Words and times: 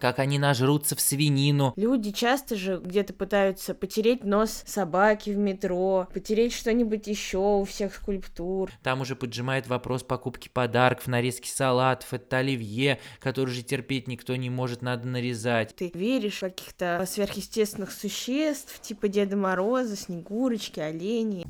как 0.00 0.18
они 0.18 0.38
нажрутся 0.38 0.96
в 0.96 1.00
свинину. 1.00 1.72
Люди 1.76 2.12
часто 2.12 2.56
же 2.56 2.80
где-то 2.82 3.12
пытаются 3.12 3.74
потереть 3.74 4.24
нос 4.24 4.62
собаки 4.64 5.30
в 5.30 5.38
метро, 5.38 6.08
потереть 6.12 6.52
что-нибудь 6.52 7.06
еще 7.06 7.38
у 7.38 7.64
всех 7.64 7.94
скульптур. 7.94 8.70
Там 8.82 9.00
уже 9.00 9.16
поджимает 9.16 9.66
вопрос 9.66 10.02
покупки 10.02 10.48
подарков, 10.48 11.08
нарезки 11.08 11.48
салатов, 11.48 12.12
это 12.12 12.38
оливье, 12.38 13.00
который 13.18 13.52
же 13.52 13.62
терпеть 13.62 14.06
никто 14.08 14.36
не 14.36 14.50
может, 14.50 14.82
надо 14.82 15.08
нарезать. 15.08 15.74
Ты 15.74 15.90
веришь 15.94 16.38
в 16.38 16.40
каких-то 16.40 17.04
сверхъестественных 17.08 17.90
существ, 17.90 18.80
типа 18.80 19.08
Деда 19.08 19.36
Мороза, 19.36 19.96
Снегурочки, 19.96 20.80
оленей. 20.80 21.44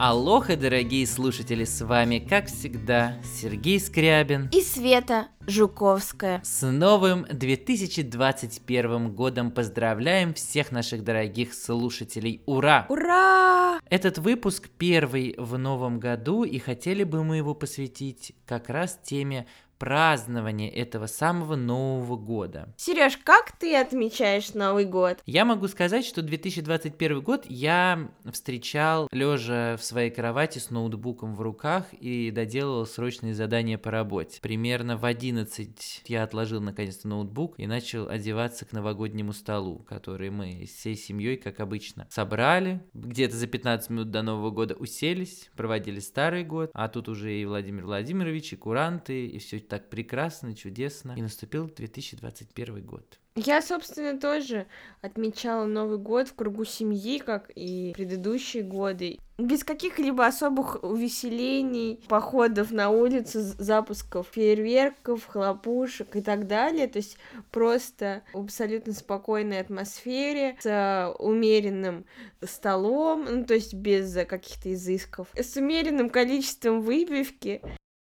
Алоха, 0.00 0.56
дорогие 0.56 1.08
слушатели, 1.08 1.64
с 1.64 1.84
вами, 1.84 2.20
как 2.20 2.46
всегда, 2.46 3.16
Сергей 3.24 3.80
Скрябин 3.80 4.48
и 4.52 4.60
Света 4.62 5.26
Жуковская. 5.48 6.40
С 6.44 6.64
новым 6.64 7.26
2021 7.28 9.12
годом 9.12 9.50
поздравляем 9.50 10.34
всех 10.34 10.70
наших 10.70 11.02
дорогих 11.02 11.52
слушателей. 11.52 12.42
Ура! 12.46 12.86
Ура! 12.88 13.80
Этот 13.90 14.18
выпуск 14.18 14.68
первый 14.78 15.34
в 15.36 15.58
новом 15.58 15.98
году, 15.98 16.44
и 16.44 16.60
хотели 16.60 17.02
бы 17.02 17.24
мы 17.24 17.38
его 17.38 17.56
посвятить 17.56 18.36
как 18.46 18.68
раз 18.68 19.00
теме 19.02 19.48
празднование 19.78 20.70
этого 20.70 21.06
самого 21.06 21.56
Нового 21.56 22.16
года. 22.16 22.74
Сереж, 22.76 23.16
как 23.16 23.52
ты 23.52 23.76
отмечаешь 23.76 24.54
Новый 24.54 24.84
год? 24.84 25.18
Я 25.26 25.44
могу 25.44 25.68
сказать, 25.68 26.04
что 26.04 26.22
2021 26.22 27.20
год 27.20 27.44
я 27.48 28.10
встречал 28.30 29.08
лежа 29.12 29.76
в 29.76 29.84
своей 29.84 30.10
кровати 30.10 30.58
с 30.58 30.70
ноутбуком 30.70 31.34
в 31.34 31.40
руках 31.40 31.86
и 31.92 32.30
доделывал 32.30 32.86
срочные 32.86 33.34
задания 33.34 33.78
по 33.78 33.90
работе. 33.90 34.40
Примерно 34.40 34.96
в 34.96 35.04
11 35.04 36.02
я 36.06 36.24
отложил 36.24 36.60
наконец-то 36.60 37.08
ноутбук 37.08 37.54
и 37.58 37.66
начал 37.66 38.08
одеваться 38.08 38.64
к 38.64 38.72
новогоднему 38.72 39.32
столу, 39.32 39.78
который 39.88 40.30
мы 40.30 40.64
всей 40.66 40.96
семьей, 40.96 41.36
как 41.36 41.60
обычно, 41.60 42.06
собрали. 42.10 42.80
Где-то 42.94 43.36
за 43.36 43.46
15 43.46 43.90
минут 43.90 44.10
до 44.10 44.22
Нового 44.22 44.50
года 44.50 44.74
уселись, 44.74 45.50
проводили 45.56 46.00
старый 46.00 46.44
год, 46.44 46.70
а 46.74 46.88
тут 46.88 47.08
уже 47.08 47.32
и 47.32 47.44
Владимир 47.44 47.84
Владимирович, 47.84 48.52
и 48.52 48.56
куранты, 48.56 49.26
и 49.26 49.38
все 49.38 49.58
так 49.68 49.88
прекрасно, 49.90 50.54
чудесно. 50.54 51.14
И 51.16 51.22
наступил 51.22 51.68
2021 51.68 52.84
год. 52.84 53.18
Я, 53.36 53.62
собственно, 53.62 54.18
тоже 54.18 54.66
отмечала 55.00 55.64
Новый 55.64 55.98
год 55.98 56.26
в 56.26 56.34
кругу 56.34 56.64
семьи, 56.64 57.18
как 57.18 57.52
и 57.54 57.92
предыдущие 57.94 58.64
годы. 58.64 59.18
Без 59.38 59.62
каких-либо 59.62 60.26
особых 60.26 60.82
увеселений, 60.82 62.00
походов 62.08 62.72
на 62.72 62.90
улицу, 62.90 63.38
запусков 63.40 64.26
фейерверков, 64.32 65.24
хлопушек 65.24 66.16
и 66.16 66.20
так 66.20 66.48
далее. 66.48 66.88
То 66.88 66.98
есть 66.98 67.16
просто 67.52 68.24
в 68.32 68.40
абсолютно 68.40 68.92
спокойной 68.92 69.60
атмосфере, 69.60 70.56
с 70.58 71.14
умеренным 71.20 72.06
столом, 72.42 73.24
ну, 73.30 73.44
то 73.44 73.54
есть 73.54 73.74
без 73.74 74.12
каких-то 74.26 74.74
изысков, 74.74 75.28
с 75.36 75.56
умеренным 75.56 76.10
количеством 76.10 76.80
выпивки 76.80 77.62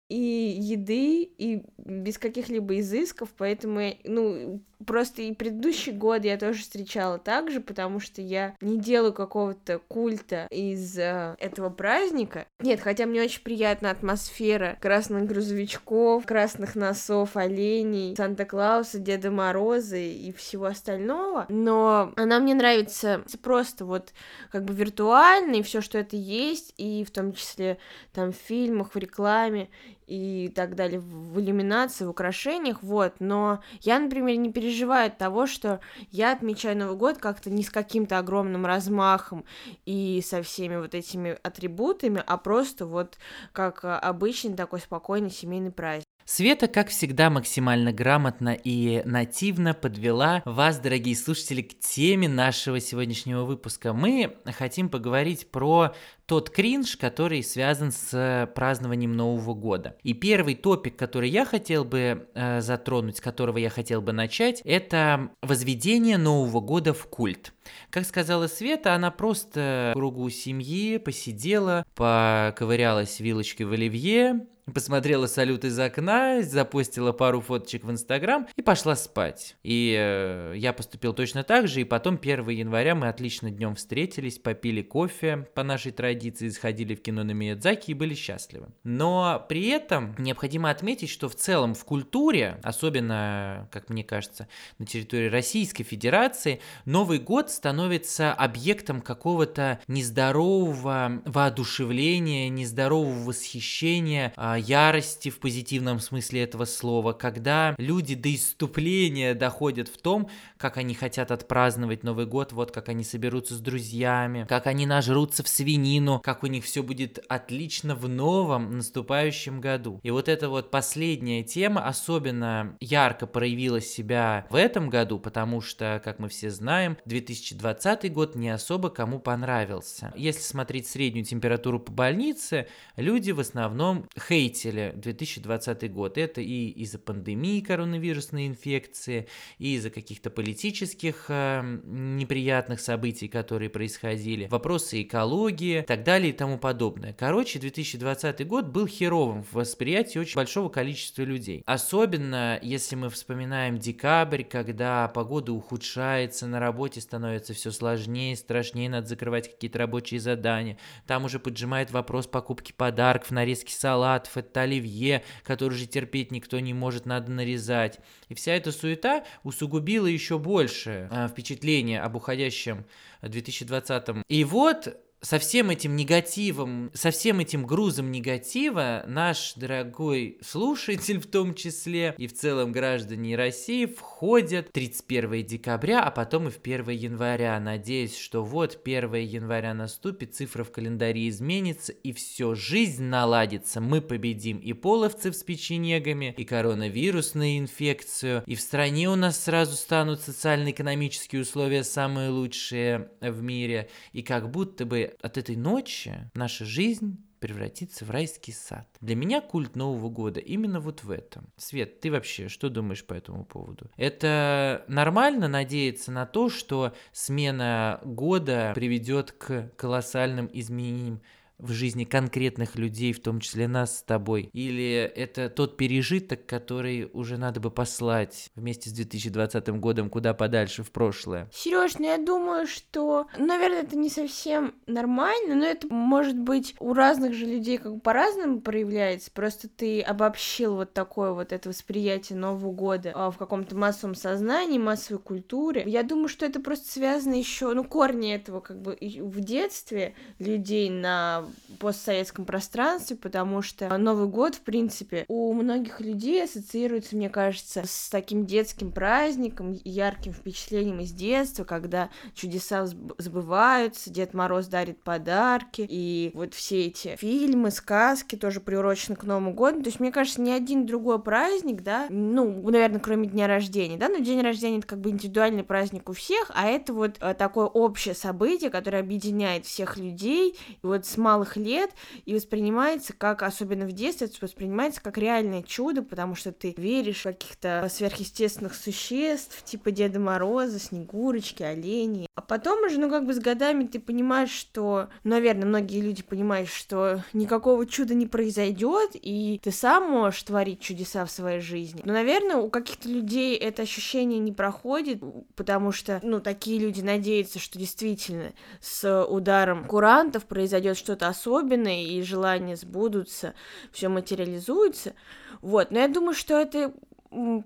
и 0.08 0.16
еды, 0.16 1.22
и 1.22 1.64
без 1.78 2.19
каких-либо 2.19 2.78
изысков, 2.78 3.30
поэтому, 3.36 3.94
ну, 4.05 4.60
Просто 4.86 5.22
и 5.22 5.33
предыдущий 5.33 5.92
год 5.92 6.24
я 6.24 6.36
тоже 6.36 6.60
встречала 6.60 7.19
так 7.19 7.50
же, 7.50 7.60
потому 7.60 8.00
что 8.00 8.20
я 8.20 8.55
не 8.60 8.78
делаю 8.78 9.12
какого-то 9.12 9.78
культа 9.78 10.47
из 10.50 10.98
э, 10.98 11.36
этого 11.38 11.70
праздника. 11.70 12.47
Нет, 12.60 12.80
хотя 12.80 13.06
мне 13.06 13.22
очень 13.22 13.42
приятна 13.42 13.91
атмосфера 13.91 14.77
красных 14.80 15.27
грузовичков, 15.27 16.27
красных 16.27 16.75
носов, 16.75 17.36
оленей, 17.36 18.16
Санта-Клауса, 18.16 18.98
Деда 18.98 19.31
Мороза 19.31 19.97
и 19.97 20.32
всего 20.32 20.66
остального, 20.66 21.47
но 21.48 22.12
она 22.16 22.38
мне 22.38 22.54
нравится 22.54 23.25
просто 23.42 23.84
вот 23.84 24.12
как 24.50 24.65
бы 24.65 24.75
виртуально, 24.75 25.56
и 25.56 25.62
все, 25.62 25.81
что 25.81 25.98
это 25.98 26.16
есть, 26.16 26.75
и 26.76 27.04
в 27.04 27.10
том 27.10 27.32
числе 27.32 27.78
там 28.12 28.32
в 28.32 28.36
фильмах, 28.36 28.94
в 28.94 28.98
рекламе 28.98 29.69
и 30.06 30.53
так 30.54 30.75
далее, 30.75 31.00
в 31.00 31.41
иллюминации, 31.41 32.04
в 32.04 32.10
украшениях, 32.10 32.82
вот, 32.82 33.15
но 33.20 33.62
я, 33.81 33.98
например, 33.98 34.37
не 34.37 34.53
переживаю 34.53 35.09
от 35.09 35.19
того, 35.19 35.47
что 35.47 35.81
я 36.10 36.32
отмечаю 36.32 36.76
Новый 36.76 36.97
год 36.97 37.19
как-то 37.19 37.50
не 37.50 37.62
с 37.62 37.70
каким-то 37.70 38.19
огромным 38.19 38.66
размахом 38.66 39.44
и 39.87 40.22
со 40.25 40.42
всеми 40.42 40.76
вот 40.76 40.94
этими 40.94 41.38
атрибутами, 41.42 42.22
а 42.26 42.37
просто 42.38 42.87
вот 42.87 43.19
как 43.53 43.84
обычный 43.84 44.54
такой 44.54 44.81
спокойный 44.81 45.31
семейный 45.31 45.72
праздник. 45.72 46.13
Света, 46.26 46.68
как 46.68 46.88
всегда, 46.88 47.28
максимально 47.28 47.92
грамотно 47.92 48.54
и 48.54 49.02
нативно 49.04 49.74
подвела 49.74 50.40
вас, 50.46 50.78
дорогие 50.78 51.14
слушатели, 51.16 51.60
к 51.60 51.78
теме 51.78 52.28
нашего 52.28 52.80
сегодняшнего 52.80 53.44
выпуска. 53.44 53.92
Мы 53.92 54.36
хотим 54.46 54.88
поговорить 54.88 55.50
про 55.50 55.94
тот 56.24 56.48
кринж, 56.48 56.96
который 56.96 57.42
связан 57.42 57.92
с 57.92 58.50
празднованием 58.54 59.12
Нового 59.12 59.52
года. 59.52 59.96
И 60.02 60.14
первый 60.14 60.54
топик, 60.54 60.96
который 60.96 61.28
я 61.28 61.44
хотел 61.44 61.84
бы 61.84 62.26
э, 62.34 62.62
затронуть, 62.62 63.18
с 63.18 63.20
которого 63.20 63.58
я 63.58 63.68
хотел 63.68 64.00
бы 64.00 64.12
начать, 64.12 64.62
это 64.64 65.28
возведение 65.42 66.16
Нового 66.16 66.60
года 66.60 66.94
в 66.94 67.06
культ. 67.06 67.52
Как 67.91 68.06
сказала 68.06 68.46
Света, 68.46 68.94
она 68.94 69.10
просто 69.10 69.92
в 69.94 69.98
кругу 69.98 70.30
семьи 70.30 70.96
посидела, 70.96 71.84
поковырялась 71.94 73.20
вилочкой 73.20 73.66
в 73.66 73.72
оливье, 73.72 74.46
посмотрела 74.72 75.26
салют 75.26 75.64
из 75.64 75.78
окна, 75.78 76.42
запустила 76.42 77.12
пару 77.12 77.41
фоточек 77.41 77.84
в 77.84 77.91
Инстаграм 77.91 78.47
и 78.56 78.62
пошла 78.62 78.97
спать. 78.97 79.56
И 79.62 79.94
э, 79.98 80.54
я 80.56 80.72
поступил 80.72 81.12
точно 81.12 81.44
так 81.44 81.69
же, 81.69 81.82
и 81.82 81.84
потом 81.84 82.19
1 82.20 82.48
января 82.48 82.94
мы 82.94 83.08
отлично 83.08 83.50
днем 83.50 83.74
встретились, 83.74 84.38
попили 84.38 84.82
кофе 84.82 85.48
по 85.54 85.62
нашей 85.62 85.92
традиции, 85.92 86.48
сходили 86.48 86.94
в 86.94 87.03
кино 87.03 87.24
на 87.24 87.32
Миядзаки 87.32 87.91
и 87.91 87.94
были 87.94 88.14
счастливы. 88.14 88.69
Но 88.84 89.44
при 89.48 89.69
этом 89.69 90.14
необходимо 90.19 90.70
отметить, 90.70 91.10
что 91.10 91.28
в 91.28 91.34
целом 91.34 91.74
в 91.74 91.84
культуре, 91.84 92.58
особенно, 92.62 93.69
как 93.70 93.91
мне 93.91 94.04
кажется, 94.04 94.48
на 94.78 94.86
территории 94.86 95.28
Российской 95.28 95.84
Федерации, 95.84 96.60
Новый 96.84 97.19
год 97.19 97.50
становится 97.50 98.32
объектом 98.32 99.00
какого-то 99.00 99.80
нездорового 99.88 101.22
воодушевления, 101.24 102.48
нездорового 102.48 103.24
восхищения, 103.24 104.32
а, 104.36 104.53
ярости 104.59 105.28
в 105.28 105.38
позитивном 105.38 106.00
смысле 106.00 106.42
этого 106.42 106.65
слова, 106.65 107.12
когда 107.12 107.75
люди 107.78 108.15
до 108.15 108.34
иступления 108.34 109.34
доходят 109.34 109.88
в 109.88 109.98
том, 109.98 110.28
как 110.56 110.76
они 110.76 110.94
хотят 110.94 111.31
отпраздновать 111.31 112.03
Новый 112.03 112.26
год, 112.26 112.53
вот 112.53 112.70
как 112.70 112.88
они 112.88 113.04
соберутся 113.04 113.54
с 113.54 113.60
друзьями, 113.60 114.47
как 114.48 114.66
они 114.66 114.87
нажрутся 114.87 115.42
в 115.42 115.48
свинину, 115.48 116.20
как 116.20 116.42
у 116.42 116.47
них 116.47 116.65
все 116.65 116.82
будет 116.82 117.25
отлично 117.28 117.94
в 117.94 118.09
новом 118.09 118.76
наступающем 118.76 119.60
году. 119.60 120.00
И 120.03 120.10
вот 120.10 120.28
эта 120.28 120.48
вот 120.48 120.71
последняя 120.71 121.42
тема 121.42 121.86
особенно 121.86 122.76
ярко 122.81 123.26
проявила 123.26 123.81
себя 123.81 124.47
в 124.50 124.56
этом 124.56 124.88
году, 124.88 125.19
потому 125.19 125.60
что, 125.60 126.00
как 126.04 126.19
мы 126.19 126.28
все 126.28 126.50
знаем, 126.50 126.97
2020 127.04 128.12
год 128.12 128.34
не 128.34 128.50
особо 128.50 128.91
кому 128.91 129.19
понравился. 129.19 130.12
Если 130.16 130.42
смотреть 130.42 130.86
среднюю 130.86 131.25
температуру 131.25 131.81
по 131.81 131.92
больнице, 131.92 132.69
люди 132.97 133.31
в 133.31 133.41
основном 133.41 134.06
хейт 134.28 134.44
хейтили 134.44 134.93
2020 134.97 135.93
год. 135.93 136.19
Это 136.19 136.41
и 136.41 136.69
из-за 136.69 136.99
пандемии 136.99 137.60
коронавирусной 137.60 138.47
инфекции, 138.47 139.27
и 139.59 139.75
из-за 139.75 139.91
каких-то 139.91 140.31
политических 140.31 141.27
э, 141.28 141.62
неприятных 141.84 142.81
событий, 142.81 143.28
которые 143.28 143.71
происходили, 143.71 144.47
вопросы 144.49 145.03
экологии 145.03 145.81
и 145.81 145.83
так 145.83 146.04
далее 146.04 146.31
и 146.31 146.33
тому 146.33 146.59
подобное. 146.59 147.15
Короче, 147.18 147.59
2020 147.59 148.47
год 148.47 148.66
был 148.66 148.86
херовым 148.86 149.42
в 149.42 149.54
восприятии 149.54 150.18
очень 150.18 150.36
большого 150.36 150.68
количества 150.68 151.22
людей. 151.22 151.63
Особенно, 151.66 152.59
если 152.63 152.97
мы 152.97 153.10
вспоминаем 153.10 153.78
декабрь, 153.78 154.42
когда 154.42 155.09
погода 155.09 155.53
ухудшается, 155.53 156.47
на 156.47 156.60
работе 156.60 157.01
становится 157.01 157.54
все 157.54 157.71
сложнее, 157.71 158.36
страшнее, 158.36 158.89
надо 158.89 159.07
закрывать 159.07 159.51
какие-то 159.51 159.78
рабочие 159.78 160.21
задания. 160.21 160.78
Там 161.07 161.24
уже 161.24 161.39
поджимает 161.39 161.91
вопрос 161.91 162.27
покупки 162.27 162.72
подарков, 162.72 163.30
нарезки 163.30 163.72
салатов, 163.72 164.34
это 164.36 164.63
оливье, 164.63 165.22
который 165.42 165.75
же 165.75 165.86
терпеть 165.86 166.31
никто 166.31 166.59
не 166.60 166.75
может, 166.75 167.07
надо 167.07 167.31
нарезать. 167.31 168.01
И 168.28 168.34
вся 168.34 168.53
эта 168.53 168.72
суета 168.72 169.25
усугубила 169.42 170.07
еще 170.07 170.39
больше 170.39 171.09
э, 171.10 171.28
впечатление 171.28 172.01
об 172.01 172.16
уходящем 172.16 172.84
2020. 173.22 174.25
И 174.28 174.45
вот 174.45 174.97
со 175.24 175.38
всем 175.38 175.71
этим 175.71 175.97
негативом, 175.97 176.91
со 176.92 177.10
всем 177.10 177.38
этим 177.38 177.66
грузом 177.66 178.12
негатива 178.12 179.04
наш 179.06 179.54
дорогой 179.54 180.36
слушатель 180.42 181.18
в 181.18 181.26
том 181.26 181.54
числе 181.54 182.15
и 182.18 182.26
в 182.26 182.34
целом 182.34 182.72
граждане 182.72 183.34
России 183.34 183.86
входят 183.86 184.71
31 184.72 185.47
декабря, 185.47 186.03
а 186.03 186.10
потом 186.10 186.48
и 186.48 186.50
в 186.50 186.59
1 186.59 186.91
января, 186.91 187.59
надеясь, 187.59 188.18
что 188.18 188.44
вот 188.44 188.78
1 188.84 189.15
января 189.15 189.72
наступит, 189.72 190.34
цифра 190.34 190.62
в 190.62 190.71
календаре 190.71 191.28
изменится 191.30 191.92
и 191.92 192.12
все, 192.12 192.54
жизнь 192.54 193.04
наладится, 193.04 193.80
мы 193.80 194.03
победим 194.03 194.59
и 194.59 194.74
половцев 194.74 195.34
с 195.34 195.42
печенегами, 195.42 196.34
и 196.36 196.44
коронавирусную 196.44 197.59
инфекцию, 197.59 198.42
и 198.44 198.54
в 198.54 198.60
стране 198.60 199.09
у 199.09 199.16
нас 199.16 199.42
сразу 199.42 199.74
станут 199.74 200.20
социально-экономические 200.20 201.42
условия 201.42 201.82
самые 201.82 202.28
лучшие 202.28 203.09
в 203.22 203.42
мире, 203.42 203.88
и 204.12 204.22
как 204.22 204.50
будто 204.50 204.84
бы 204.84 205.14
от 205.22 205.39
этой 205.39 205.57
ночи 205.57 206.31
наша 206.34 206.65
жизнь 206.65 207.25
превратится 207.45 208.07
в 208.07 208.11
райский 208.11 208.53
сад. 208.53 208.89
Для 209.03 209.15
меня 209.15 209.43
культ 209.43 209.77
Нового 209.77 210.09
года 210.09 210.41
именно 210.41 210.81
вот 210.81 211.05
в 211.05 211.11
этом. 211.11 211.53
Свет, 211.59 212.01
ты 212.01 212.11
вообще 212.11 212.49
что 212.49 212.71
думаешь 212.71 213.05
по 213.05 213.13
этому 213.13 213.45
поводу? 213.45 213.91
Это 213.99 214.83
нормально 214.89 215.47
надеяться 215.47 216.11
на 216.11 216.25
то, 216.25 216.49
что 216.49 216.95
смена 217.13 218.01
года 218.03 218.72
приведет 218.75 219.33
к 219.33 219.71
колоссальным 219.77 220.49
изменениям 220.51 221.21
в 221.59 221.72
жизни 221.72 222.04
конкретных 222.04 222.77
людей, 222.77 223.12
в 223.12 223.21
том 223.21 223.41
числе 223.41 223.68
нас 223.68 223.98
с 223.98 224.03
тобой? 224.03 224.51
Или 224.53 224.95
это 225.15 225.48
тот 225.48 225.77
пережиток, 225.77 226.47
который 226.47 227.10
уже 227.12 227.36
надо 227.36 227.60
бы 227.60 227.71
послать 227.71 228.51
вместе 228.54 228.91
с 228.91 228.92
2020 228.92 229.68
годом 229.80 230.10
куда 230.10 230.34
подальше 230.34 230.83
в 230.83 230.91
прошлое? 230.91 231.48
Сереж, 231.53 231.98
ну 231.98 232.06
я 232.06 232.18
думаю, 232.18 232.66
что, 232.66 233.27
наверное, 233.39 233.83
это 233.83 233.97
не 233.97 234.10
совсем 234.10 234.74
нормально, 234.86 235.54
но 235.54 235.65
это 235.65 235.92
может 235.92 236.39
быть 236.39 236.74
у 236.80 236.92
разных 236.92 237.34
же 237.34 237.47
людей 237.47 237.78
как 237.78 237.95
бы 237.95 238.01
по-разному 238.01 238.60
проявляется. 238.60 239.30
Просто 239.30 239.68
ты 239.68 240.01
обобщил 240.01 240.74
вот 240.74 240.92
такое 240.92 241.33
вот 241.33 241.53
это 241.53 241.68
восприятие 241.68 242.39
Нового 242.39 242.72
года 242.72 243.12
а, 243.15 243.30
в 243.30 243.39
каком-то 243.39 243.77
массовом 243.77 244.15
сознании, 244.15 244.78
массовой 244.78 245.21
культуре. 245.21 245.84
Я 245.86 246.03
думаю, 246.03 246.28
что 246.28 246.47
это 246.47 246.60
просто 246.60 246.91
связано 246.91 247.34
еще, 247.34 247.72
ну, 247.74 247.84
корни 247.84 248.34
этого 248.34 248.60
как 248.60 248.80
бы 248.80 248.97
в 249.01 249.41
детстве 249.41 250.15
людей 250.39 250.91
на 250.91 251.43
постсоветском 251.78 252.44
пространстве, 252.44 253.16
потому 253.16 253.62
что 253.62 253.96
Новый 253.96 254.28
год, 254.28 254.54
в 254.54 254.60
принципе, 254.60 255.24
у 255.28 255.52
многих 255.52 256.00
людей 256.00 256.42
ассоциируется, 256.44 257.16
мне 257.16 257.28
кажется, 257.28 257.82
с 257.85 258.08
таким 258.11 258.46
детским 258.46 258.92
праздником, 258.92 259.78
ярким 259.85 260.32
впечатлением 260.32 261.00
из 261.00 261.12
детства, 261.12 261.64
когда 261.64 262.11
чудеса 262.35 262.87
сбываются, 262.87 264.11
Дед 264.11 264.35
Мороз 264.35 264.66
дарит 264.66 265.02
подарки, 265.02 265.87
и 265.88 266.30
вот 266.35 266.54
все 266.54 266.87
эти 266.87 267.16
фильмы, 267.16 267.70
сказки 267.70 268.37
тоже 268.37 268.61
приурочены 268.61 269.16
к 269.16 269.25
Новому 269.25 269.52
году. 269.52 269.82
То 269.82 269.88
есть, 269.88 270.00
мне 270.00 270.12
кажется, 270.12 270.40
ни 270.40 270.50
один 270.50 270.87
другой 270.87 271.20
праздник, 271.20 271.82
да, 271.82 272.06
ну, 272.11 272.70
наверное, 272.70 273.00
кроме 273.00 273.28
дня 273.28 273.46
рождения, 273.46 273.96
да, 273.96 274.08
но 274.08 274.18
день 274.18 274.40
рождения 274.40 274.78
это 274.78 274.87
как 274.87 275.00
бы 275.00 275.11
индивидуальный 275.11 275.64
праздник 275.64 276.08
у 276.08 276.12
всех, 276.12 276.50
а 276.54 276.66
это 276.66 276.92
вот 276.92 277.16
э, 277.20 277.35
такое 277.35 277.66
общее 277.66 278.14
событие, 278.14 278.70
которое 278.70 279.00
объединяет 279.00 279.66
всех 279.66 279.96
людей, 279.96 280.56
и 280.82 280.87
вот 280.87 281.06
с 281.06 281.16
малых 281.35 281.57
лет 281.57 281.90
и 282.25 282.35
воспринимается 282.35 283.12
как, 283.12 283.42
особенно 283.42 283.87
в 283.87 283.92
детстве, 283.92 284.28
воспринимается 284.40 285.02
как 285.02 285.19
реальное 285.19 285.62
чудо, 285.62 286.02
потому 286.02 286.35
что 286.35 286.52
ты 286.52 286.75
веришь 286.76 287.21
в 287.21 287.25
каких-то 287.25 287.87
сверхъестественных 287.90 288.75
существ, 288.75 289.64
типа 289.64 289.90
Деда 289.90 290.21
Мороза, 290.21 290.78
Снегурочки, 290.78 291.62
оленей. 291.62 292.28
А 292.35 292.40
потом 292.40 292.85
уже, 292.85 292.99
ну, 292.99 293.11
как 293.11 293.26
бы 293.26 293.35
с 293.35 293.38
годами 293.38 293.85
ты 293.85 293.99
понимаешь, 293.99 294.50
что, 294.50 295.09
наверное, 295.25 295.66
многие 295.66 296.00
люди 296.00 296.23
понимают, 296.23 296.69
что 296.69 297.23
никакого 297.33 297.87
чуда 297.87 298.14
не 298.14 298.26
произойдет, 298.26 299.11
и 299.14 299.61
ты 299.62 299.73
сам 299.73 300.11
можешь 300.11 300.42
творить 300.45 300.80
чудеса 300.80 301.25
в 301.25 301.30
своей 301.30 301.61
жизни. 301.61 302.02
Но, 302.04 302.12
наверное, 302.12 302.57
у 302.57 302.71
каких-то 302.71 303.09
людей 303.09 303.57
это 303.57 303.83
ощущение 303.83 304.38
не 304.38 304.52
проходит, 304.52 305.21
потому 305.57 305.90
что, 305.90 306.21
ну, 306.23 306.40
такие 306.40 306.78
люди 306.78 307.00
надеются, 307.00 307.59
что 307.59 307.78
действительно 307.78 308.52
с 308.80 309.25
ударом 309.25 309.85
курантов 309.85 310.45
произойдет 310.45 310.97
что-то 310.97 311.24
особенное, 311.28 312.02
и 312.04 312.23
желания 312.23 312.76
сбудутся, 312.76 313.54
все 313.92 314.09
материализуется. 314.09 315.14
Вот, 315.62 315.90
но 315.90 316.00
я 316.00 316.09
думаю, 316.09 316.35
что 316.35 316.54
это 316.54 316.92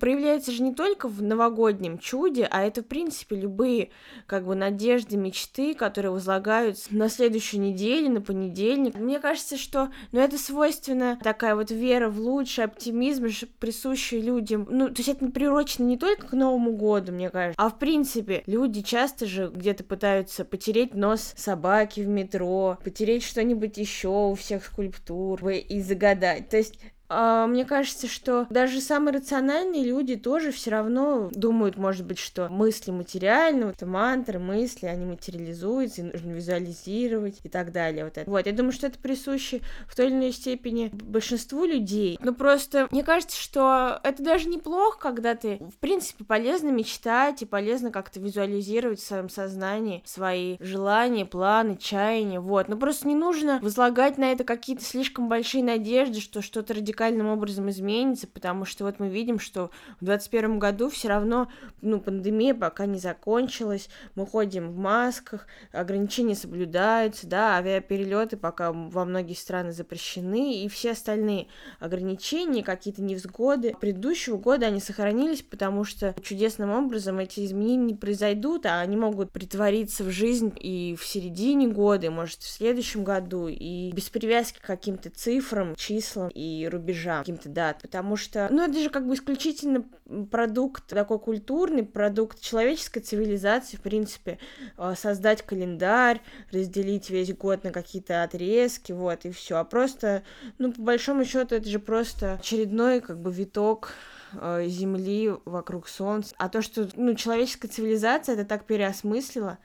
проявляется 0.00 0.52
же 0.52 0.62
не 0.62 0.74
только 0.74 1.08
в 1.08 1.22
новогоднем 1.22 1.98
чуде, 1.98 2.48
а 2.50 2.62
это, 2.62 2.82
в 2.82 2.86
принципе, 2.86 3.36
любые, 3.36 3.90
как 4.26 4.46
бы, 4.46 4.54
надежды, 4.54 5.16
мечты, 5.16 5.74
которые 5.74 6.12
возлагаются 6.12 6.94
на 6.94 7.08
следующую 7.08 7.60
неделю, 7.60 8.10
на 8.10 8.20
понедельник. 8.20 8.94
Мне 8.94 9.18
кажется, 9.20 9.56
что, 9.56 9.90
ну, 10.12 10.20
это 10.20 10.38
свойственно 10.38 11.18
такая 11.22 11.54
вот 11.54 11.70
вера 11.70 12.08
в 12.08 12.18
лучший 12.20 12.64
оптимизм, 12.64 13.28
присущий 13.58 14.20
людям. 14.20 14.66
Ну, 14.70 14.88
то 14.88 14.94
есть 14.98 15.08
это 15.08 15.26
приурочено 15.26 15.84
не 15.84 15.98
только 15.98 16.28
к 16.28 16.32
Новому 16.32 16.72
году, 16.72 17.12
мне 17.12 17.30
кажется, 17.30 17.60
а, 17.62 17.68
в 17.70 17.78
принципе, 17.78 18.42
люди 18.46 18.82
часто 18.82 19.26
же 19.26 19.50
где-то 19.54 19.84
пытаются 19.84 20.44
потереть 20.44 20.94
нос 20.94 21.32
собаки 21.36 22.00
в 22.00 22.08
метро, 22.08 22.78
потереть 22.82 23.24
что-нибудь 23.24 23.76
еще 23.78 24.08
у 24.08 24.34
всех 24.34 24.64
скульптур 24.64 25.48
и 25.48 25.80
загадать. 25.80 26.48
То 26.48 26.56
есть 26.56 26.78
мне 27.08 27.64
кажется, 27.64 28.06
что 28.06 28.46
даже 28.50 28.80
самые 28.80 29.16
рациональные 29.16 29.84
люди 29.84 30.16
тоже 30.16 30.52
все 30.52 30.70
равно 30.70 31.30
думают, 31.32 31.76
может 31.76 32.06
быть, 32.06 32.18
что 32.18 32.48
мысли 32.48 32.90
материальны, 32.90 33.66
вот 33.66 33.80
мантры, 33.82 34.38
мысли, 34.38 34.86
они 34.86 35.06
материализуются, 35.06 36.02
и 36.02 36.04
нужно 36.04 36.32
визуализировать 36.32 37.40
и 37.42 37.48
так 37.48 37.72
далее. 37.72 38.04
Вот, 38.04 38.18
это. 38.18 38.30
вот, 38.30 38.46
я 38.46 38.52
думаю, 38.52 38.72
что 38.72 38.86
это 38.86 38.98
присуще 38.98 39.60
в 39.86 39.96
той 39.96 40.06
или 40.06 40.14
иной 40.14 40.32
степени 40.32 40.90
большинству 40.92 41.64
людей. 41.64 42.18
Но 42.22 42.34
просто 42.34 42.88
мне 42.90 43.02
кажется, 43.02 43.40
что 43.40 44.00
это 44.02 44.22
даже 44.22 44.48
неплохо, 44.48 44.98
когда 44.98 45.34
ты, 45.34 45.56
в 45.56 45.78
принципе, 45.78 46.24
полезно 46.24 46.68
мечтать 46.68 47.42
и 47.42 47.46
полезно 47.46 47.90
как-то 47.90 48.20
визуализировать 48.20 49.00
в 49.00 49.06
своем 49.06 49.28
сознании 49.28 50.02
свои 50.04 50.56
желания, 50.60 51.24
планы, 51.24 51.76
чаяния, 51.76 52.40
вот. 52.40 52.68
Но 52.68 52.76
просто 52.76 53.08
не 53.08 53.14
нужно 53.14 53.58
возлагать 53.62 54.18
на 54.18 54.32
это 54.32 54.44
какие-то 54.44 54.84
слишком 54.84 55.28
большие 55.28 55.64
надежды, 55.64 56.20
что 56.20 56.42
что-то 56.42 56.74
радикально 56.74 56.97
радикальным 56.98 57.28
образом 57.28 57.70
изменится, 57.70 58.26
потому 58.26 58.64
что 58.64 58.84
вот 58.84 58.98
мы 58.98 59.08
видим, 59.08 59.38
что 59.38 59.70
в 60.00 60.04
2021 60.04 60.58
году 60.58 60.90
все 60.90 61.08
равно, 61.08 61.48
ну, 61.80 62.00
пандемия 62.00 62.54
пока 62.54 62.86
не 62.86 62.98
закончилась, 62.98 63.88
мы 64.14 64.26
ходим 64.26 64.70
в 64.70 64.76
масках, 64.76 65.46
ограничения 65.72 66.34
соблюдаются, 66.34 67.26
да, 67.26 67.56
авиаперелеты 67.56 68.36
пока 68.36 68.72
во 68.72 69.04
многие 69.04 69.34
страны 69.34 69.72
запрещены, 69.72 70.64
и 70.64 70.68
все 70.68 70.92
остальные 70.92 71.46
ограничения, 71.78 72.62
какие-то 72.62 73.02
невзгоды 73.02 73.76
предыдущего 73.80 74.36
года, 74.36 74.66
они 74.66 74.80
сохранились, 74.80 75.42
потому 75.42 75.84
что 75.84 76.14
чудесным 76.22 76.70
образом 76.70 77.18
эти 77.18 77.44
изменения 77.44 77.92
не 77.92 77.94
произойдут, 77.94 78.66
а 78.66 78.80
они 78.80 78.96
могут 78.96 79.30
притвориться 79.30 80.02
в 80.02 80.10
жизнь 80.10 80.52
и 80.56 80.96
в 80.98 81.06
середине 81.06 81.68
года, 81.68 82.06
и, 82.06 82.10
может, 82.10 82.40
в 82.40 82.48
следующем 82.48 83.04
году, 83.04 83.46
и 83.48 83.92
без 83.92 84.10
привязки 84.10 84.58
к 84.58 84.66
каким-то 84.66 85.10
цифрам, 85.10 85.76
числам 85.76 86.30
и 86.34 86.68
рубежам 86.70 86.87
рубежам 86.88 87.20
каким-то 87.20 87.48
дат, 87.48 87.82
потому 87.82 88.16
что, 88.16 88.48
ну, 88.50 88.62
это 88.62 88.78
же 88.78 88.90
как 88.90 89.06
бы 89.06 89.14
исключительно 89.14 89.84
продукт 90.30 90.86
такой 90.86 91.18
культурный, 91.18 91.84
продукт 91.84 92.40
человеческой 92.40 93.00
цивилизации, 93.00 93.76
в 93.76 93.80
принципе, 93.80 94.38
а, 94.76 94.94
создать 94.94 95.42
календарь, 95.42 96.20
разделить 96.50 97.10
весь 97.10 97.32
год 97.34 97.64
на 97.64 97.70
какие-то 97.70 98.22
отрезки, 98.22 98.92
вот, 98.92 99.24
и 99.24 99.30
все. 99.30 99.56
А 99.56 99.64
просто, 99.64 100.22
ну, 100.58 100.72
по 100.72 100.82
большому 100.82 101.24
счету, 101.24 101.54
это 101.54 101.68
же 101.68 101.78
просто 101.78 102.34
очередной, 102.34 103.00
как 103.00 103.20
бы, 103.20 103.32
виток 103.32 103.92
а, 104.32 104.64
Земли 104.66 105.32
вокруг 105.44 105.88
Солнца. 105.88 106.34
А 106.38 106.48
то, 106.48 106.62
что, 106.62 106.88
ну, 106.96 107.14
человеческая 107.14 107.68
цивилизация 107.68 108.34
это 108.34 108.44
так 108.44 108.64
переосмыслила, 108.64 109.58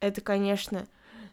это, 0.00 0.20
конечно, 0.20 0.86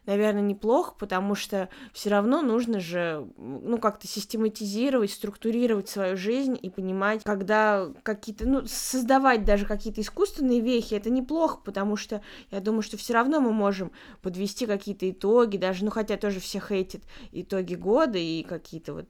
наверное, 0.06 0.42
неплохо, 0.42 0.94
потому 0.98 1.34
что 1.34 1.68
все 1.92 2.10
равно 2.10 2.42
нужно 2.42 2.80
же, 2.80 3.26
ну, 3.36 3.78
как-то 3.78 4.06
систематизировать, 4.06 5.10
структурировать 5.10 5.88
свою 5.88 6.16
жизнь 6.16 6.58
и 6.60 6.70
понимать, 6.70 7.22
когда 7.24 7.90
какие-то, 8.02 8.46
ну, 8.48 8.62
создавать 8.66 9.44
даже 9.44 9.66
какие-то 9.66 10.00
искусственные 10.00 10.60
вехи, 10.60 10.94
это 10.94 11.10
неплохо, 11.10 11.60
потому 11.64 11.96
что 11.96 12.22
я 12.50 12.60
думаю, 12.60 12.82
что 12.82 12.96
все 12.96 13.14
равно 13.14 13.40
мы 13.40 13.52
можем 13.52 13.92
подвести 14.22 14.66
какие-то 14.66 15.10
итоги, 15.10 15.56
даже, 15.56 15.84
ну, 15.84 15.90
хотя 15.90 16.16
тоже 16.16 16.40
все 16.40 16.60
хейтят 16.60 17.02
итоги 17.32 17.74
года 17.74 18.18
и 18.18 18.42
какие-то 18.42 18.94
вот 18.94 19.08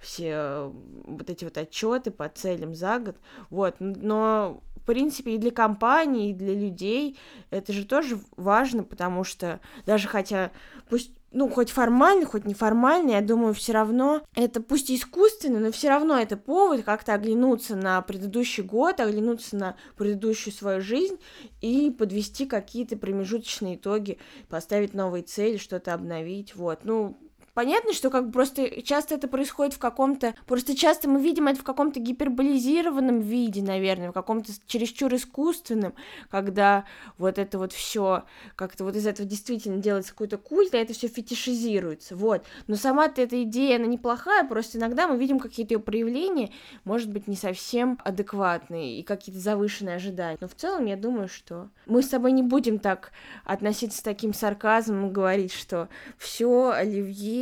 все 0.00 0.72
вот 1.04 1.30
эти 1.30 1.44
вот 1.44 1.56
отчеты 1.56 2.10
по 2.10 2.28
целям 2.28 2.74
за 2.74 2.98
год, 2.98 3.16
вот, 3.50 3.76
но 3.78 4.62
в 4.82 4.84
принципе, 4.84 5.36
и 5.36 5.38
для 5.38 5.52
компании, 5.52 6.30
и 6.30 6.34
для 6.34 6.54
людей 6.54 7.16
это 7.50 7.72
же 7.72 7.86
тоже 7.86 8.18
важно, 8.36 8.82
потому 8.82 9.22
что 9.22 9.60
даже 9.86 10.08
хотя, 10.08 10.50
пусть 10.90 11.12
ну, 11.34 11.48
хоть 11.48 11.70
формально, 11.70 12.26
хоть 12.26 12.44
неформально, 12.44 13.12
я 13.12 13.20
думаю, 13.22 13.54
все 13.54 13.72
равно 13.72 14.22
это 14.34 14.60
пусть 14.60 14.90
искусственно, 14.90 15.60
но 15.60 15.72
все 15.72 15.88
равно 15.88 16.18
это 16.18 16.36
повод 16.36 16.82
как-то 16.82 17.14
оглянуться 17.14 17.74
на 17.74 18.02
предыдущий 18.02 18.62
год, 18.62 19.00
оглянуться 19.00 19.56
на 19.56 19.76
предыдущую 19.96 20.52
свою 20.52 20.82
жизнь 20.82 21.18
и 21.62 21.90
подвести 21.90 22.44
какие-то 22.44 22.98
промежуточные 22.98 23.76
итоги, 23.76 24.18
поставить 24.50 24.92
новые 24.92 25.22
цели, 25.22 25.56
что-то 25.56 25.94
обновить, 25.94 26.54
вот. 26.54 26.80
Ну, 26.84 27.16
Понятно, 27.54 27.92
что 27.92 28.08
как 28.08 28.32
просто 28.32 28.80
часто 28.82 29.16
это 29.16 29.28
происходит 29.28 29.74
в 29.74 29.78
каком-то... 29.78 30.34
Просто 30.46 30.74
часто 30.74 31.06
мы 31.06 31.20
видим 31.20 31.48
это 31.48 31.60
в 31.60 31.64
каком-то 31.64 32.00
гиперболизированном 32.00 33.20
виде, 33.20 33.60
наверное, 33.62 34.08
в 34.08 34.14
каком-то 34.14 34.52
чересчур 34.66 35.14
искусственном, 35.14 35.92
когда 36.30 36.86
вот 37.18 37.38
это 37.38 37.58
вот 37.58 37.74
все 37.74 38.24
как-то 38.56 38.84
вот 38.84 38.96
из 38.96 39.06
этого 39.06 39.28
действительно 39.28 39.82
делается 39.82 40.12
какой-то 40.12 40.38
культ, 40.38 40.72
а 40.74 40.78
это 40.78 40.94
все 40.94 41.08
фетишизируется, 41.08 42.16
вот. 42.16 42.42
Но 42.68 42.76
сама-то 42.76 43.20
эта 43.20 43.42
идея, 43.42 43.76
она 43.76 43.84
неплохая, 43.86 44.48
просто 44.48 44.78
иногда 44.78 45.06
мы 45.06 45.18
видим 45.18 45.38
какие-то 45.38 45.74
ее 45.74 45.80
проявления, 45.80 46.52
может 46.84 47.10
быть, 47.10 47.28
не 47.28 47.36
совсем 47.36 47.98
адекватные 48.02 48.98
и 48.98 49.02
какие-то 49.02 49.40
завышенные 49.40 49.96
ожидания. 49.96 50.38
Но 50.40 50.48
в 50.48 50.54
целом 50.54 50.86
я 50.86 50.96
думаю, 50.96 51.28
что 51.28 51.68
мы 51.84 52.02
с 52.02 52.08
тобой 52.08 52.32
не 52.32 52.42
будем 52.42 52.78
так 52.78 53.12
относиться 53.44 53.98
с 53.98 54.02
таким 54.02 54.32
сарказмом 54.32 55.08
и 55.08 55.12
говорить, 55.12 55.52
что 55.52 55.90
все, 56.16 56.70
Оливье 56.70 57.41